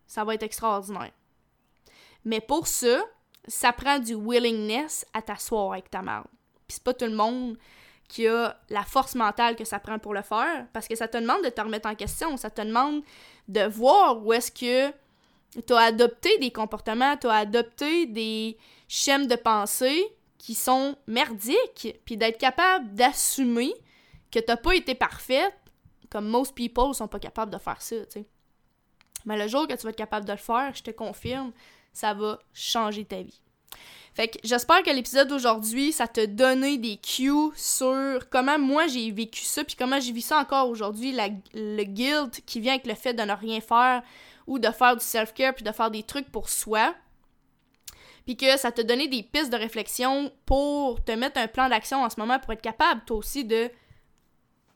ça 0.08 0.24
va 0.24 0.36
être 0.36 0.44
extraordinaire. 0.44 1.12
Mais 2.26 2.42
pour 2.42 2.68
ça, 2.68 3.04
ça 3.48 3.74
prend 3.74 4.00
du 4.00 4.16
willingness 4.16 5.06
à 5.14 5.22
t'asseoir 5.22 5.74
avec 5.74 5.90
ta 5.90 6.02
merde. 6.02 6.28
Puis 6.68 6.76
c'est 6.76 6.84
pas 6.84 6.94
tout 6.94 7.06
le 7.06 7.16
monde 7.16 7.58
qui 8.08 8.28
a 8.28 8.58
la 8.70 8.84
force 8.84 9.16
mentale 9.16 9.56
que 9.56 9.66
ça 9.66 9.80
prend 9.80 9.98
pour 10.00 10.14
le 10.14 10.22
faire, 10.22 10.68
parce 10.72 10.88
que 10.88 10.96
ça 10.96 11.08
te 11.08 11.18
demande 11.18 11.44
de 11.44 11.50
te 11.50 11.62
remettre 11.62 11.90
en 11.90 11.96
question, 11.96 12.38
ça 12.38 12.50
te 12.50 12.62
demande 12.62 13.02
de 13.48 13.66
voir 13.68 14.24
où 14.24 14.34
est-ce 14.34 14.52
que 14.52 14.94
tu 15.62 15.74
adopté 15.74 16.38
des 16.38 16.52
comportements, 16.52 17.18
tu 17.18 17.28
adopté 17.28 18.06
des 18.06 18.58
schèmes 18.88 19.28
de 19.28 19.36
pensée 19.36 20.04
qui 20.38 20.56
sont 20.56 20.96
merdiques, 21.08 22.00
puis 22.06 22.18
d'être 22.18 22.38
capable 22.38 22.94
d'assumer 22.94 23.74
que 24.32 24.40
t'as 24.40 24.58
pas 24.58 24.76
été 24.76 24.94
parfaite, 24.96 25.56
comme 26.10 26.28
most 26.28 26.54
people 26.54 26.94
sont 26.94 27.08
pas 27.08 27.20
capables 27.20 27.52
de 27.52 27.58
faire 27.58 27.82
ça, 27.82 27.96
tu 28.06 28.12
sais. 28.12 28.28
Mais 29.26 29.38
le 29.38 29.48
jour 29.48 29.68
que 29.68 29.74
tu 29.74 29.84
vas 29.84 29.90
être 29.90 29.96
capable 29.96 30.26
de 30.26 30.32
le 30.32 30.38
faire, 30.38 30.72
je 30.76 30.84
te 30.84 30.92
confirme, 30.92 31.52
ça 31.94 32.14
va 32.14 32.40
changer 32.54 33.06
ta 33.06 33.22
vie. 33.22 33.40
Fait 34.14 34.28
que 34.28 34.38
j'espère 34.44 34.84
que 34.84 34.92
l'épisode 34.92 35.28
d'aujourd'hui, 35.28 35.92
ça 35.92 36.08
t'a 36.08 36.28
donné 36.28 36.78
des 36.78 36.98
cues 36.98 37.52
sur 37.56 38.30
comment 38.30 38.60
moi 38.60 38.86
j'ai 38.86 39.10
vécu 39.10 39.44
ça, 39.44 39.64
puis 39.64 39.76
comment 39.76 40.00
j'ai 40.00 40.12
vu 40.12 40.22
ça 40.22 40.38
encore 40.38 40.70
aujourd'hui, 40.70 41.18
le 41.54 41.84
guilt 41.84 42.44
qui 42.46 42.60
vient 42.60 42.74
avec 42.74 42.86
le 42.86 42.94
fait 42.94 43.16
de 43.16 43.24
ne 43.24 43.34
rien 43.34 43.60
faire 43.60 44.04
ou 44.46 44.60
de 44.60 44.70
faire 44.70 44.96
du 44.96 45.04
self-care, 45.04 45.56
puis 45.56 45.64
de 45.64 45.72
faire 45.72 45.90
des 45.90 46.04
trucs 46.04 46.30
pour 46.32 46.50
soi. 46.50 46.94
Puis 48.26 48.38
que 48.38 48.58
ça 48.58 48.72
t'a 48.72 48.84
donné 48.84 49.08
des 49.08 49.24
pistes 49.24 49.52
de 49.52 49.58
réflexion 49.58 50.32
pour 50.46 51.04
te 51.04 51.12
mettre 51.12 51.40
un 51.40 51.48
plan 51.48 51.68
d'action 51.68 52.04
en 52.04 52.10
ce 52.10 52.20
moment 52.20 52.40
pour 52.40 52.54
être 52.54 52.62
capable, 52.62 53.02
toi 53.06 53.18
aussi, 53.18 53.46
de 53.46 53.70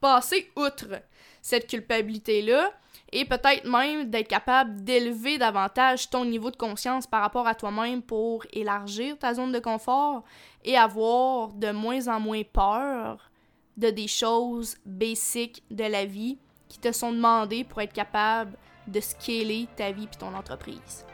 passer 0.01 0.51
outre 0.55 1.01
cette 1.47 1.67
culpabilité-là 1.67 2.73
et 3.13 3.23
peut-être 3.23 3.65
même 3.65 4.10
d'être 4.10 4.27
capable 4.27 4.83
d'élever 4.83 5.38
davantage 5.38 6.10
ton 6.10 6.25
niveau 6.25 6.51
de 6.51 6.57
conscience 6.57 7.07
par 7.07 7.21
rapport 7.21 7.47
à 7.47 7.55
toi-même 7.55 8.01
pour 8.01 8.45
élargir 8.51 9.17
ta 9.17 9.33
zone 9.33 9.53
de 9.53 9.60
confort 9.60 10.25
et 10.65 10.75
avoir 10.75 11.53
de 11.53 11.71
moins 11.71 12.10
en 12.10 12.19
moins 12.19 12.41
peur 12.43 13.31
de 13.77 13.89
des 13.91 14.10
choses 14.10 14.75
basiques 14.86 15.63
de 15.71 15.86
la 15.86 16.03
vie 16.03 16.38
qui 16.67 16.79
te 16.79 16.91
sont 16.91 17.13
demandées 17.13 17.63
pour 17.63 17.79
être 17.79 17.93
capable 17.93 18.57
de 18.86 18.99
scaler 18.99 19.69
ta 19.77 19.91
vie 19.91 20.03
et 20.03 20.17
ton 20.17 20.36
entreprise. 20.36 21.05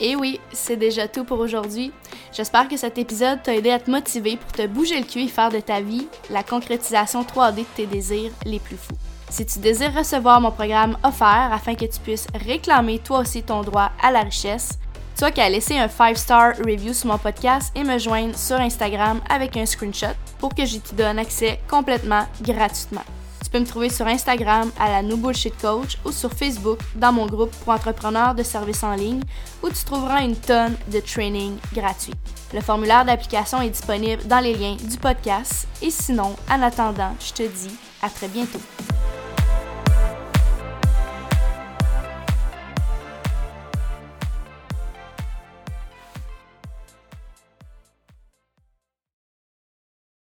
Et 0.00 0.16
oui, 0.16 0.40
c'est 0.50 0.78
déjà 0.78 1.08
tout 1.08 1.24
pour 1.24 1.40
aujourd'hui. 1.40 1.92
J'espère 2.32 2.68
que 2.68 2.76
cet 2.76 2.98
épisode 2.98 3.42
t'a 3.42 3.54
aidé 3.54 3.70
à 3.70 3.78
te 3.78 3.90
motiver 3.90 4.36
pour 4.36 4.52
te 4.52 4.66
bouger 4.66 4.98
le 5.00 5.06
cul 5.06 5.22
et 5.24 5.28
faire 5.28 5.50
de 5.50 5.60
ta 5.60 5.80
vie 5.80 6.06
la 6.30 6.42
concrétisation 6.42 7.22
3D 7.22 7.56
de 7.56 7.64
tes 7.74 7.86
désirs 7.86 8.32
les 8.44 8.58
plus 8.58 8.76
fous. 8.76 8.96
Si 9.30 9.44
tu 9.44 9.58
désires 9.58 9.94
recevoir 9.94 10.40
mon 10.40 10.50
programme 10.50 10.96
offert 11.02 11.50
afin 11.52 11.74
que 11.74 11.84
tu 11.84 12.00
puisses 12.00 12.26
réclamer 12.46 12.98
toi 12.98 13.18
aussi 13.20 13.42
ton 13.42 13.62
droit 13.62 13.90
à 14.02 14.10
la 14.10 14.22
richesse, 14.22 14.78
tu 15.16 15.24
as 15.24 15.30
qu'à 15.30 15.48
laisser 15.48 15.76
un 15.76 15.86
5-star 15.86 16.56
review 16.58 16.94
sur 16.94 17.08
mon 17.08 17.18
podcast 17.18 17.72
et 17.74 17.82
me 17.82 17.98
joindre 17.98 18.38
sur 18.38 18.56
Instagram 18.56 19.20
avec 19.28 19.56
un 19.56 19.66
screenshot 19.66 20.14
pour 20.38 20.54
que 20.54 20.64
je 20.64 20.78
te 20.78 20.94
donne 20.94 21.18
accès 21.18 21.60
complètement 21.68 22.24
gratuitement. 22.40 23.04
Tu 23.48 23.52
peux 23.52 23.60
me 23.60 23.66
trouver 23.66 23.88
sur 23.88 24.06
Instagram 24.06 24.70
à 24.78 24.90
la 24.90 25.00
No 25.00 25.16
Bullshit 25.16 25.56
Coach 25.58 25.96
ou 26.04 26.12
sur 26.12 26.30
Facebook 26.30 26.80
dans 26.94 27.14
mon 27.14 27.24
groupe 27.24 27.50
pour 27.50 27.72
entrepreneurs 27.72 28.34
de 28.34 28.42
services 28.42 28.82
en 28.84 28.94
ligne 28.94 29.22
où 29.62 29.70
tu 29.70 29.84
trouveras 29.86 30.22
une 30.22 30.36
tonne 30.36 30.76
de 30.92 31.00
training 31.00 31.56
gratuit. 31.72 32.12
Le 32.52 32.60
formulaire 32.60 33.06
d'application 33.06 33.62
est 33.62 33.70
disponible 33.70 34.22
dans 34.26 34.40
les 34.40 34.52
liens 34.52 34.76
du 34.76 34.98
podcast 34.98 35.66
et 35.80 35.90
sinon, 35.90 36.36
en 36.50 36.60
attendant, 36.60 37.16
je 37.20 37.32
te 37.32 37.42
dis 37.44 37.74
à 38.02 38.10
très 38.10 38.28
bientôt. 38.28 38.60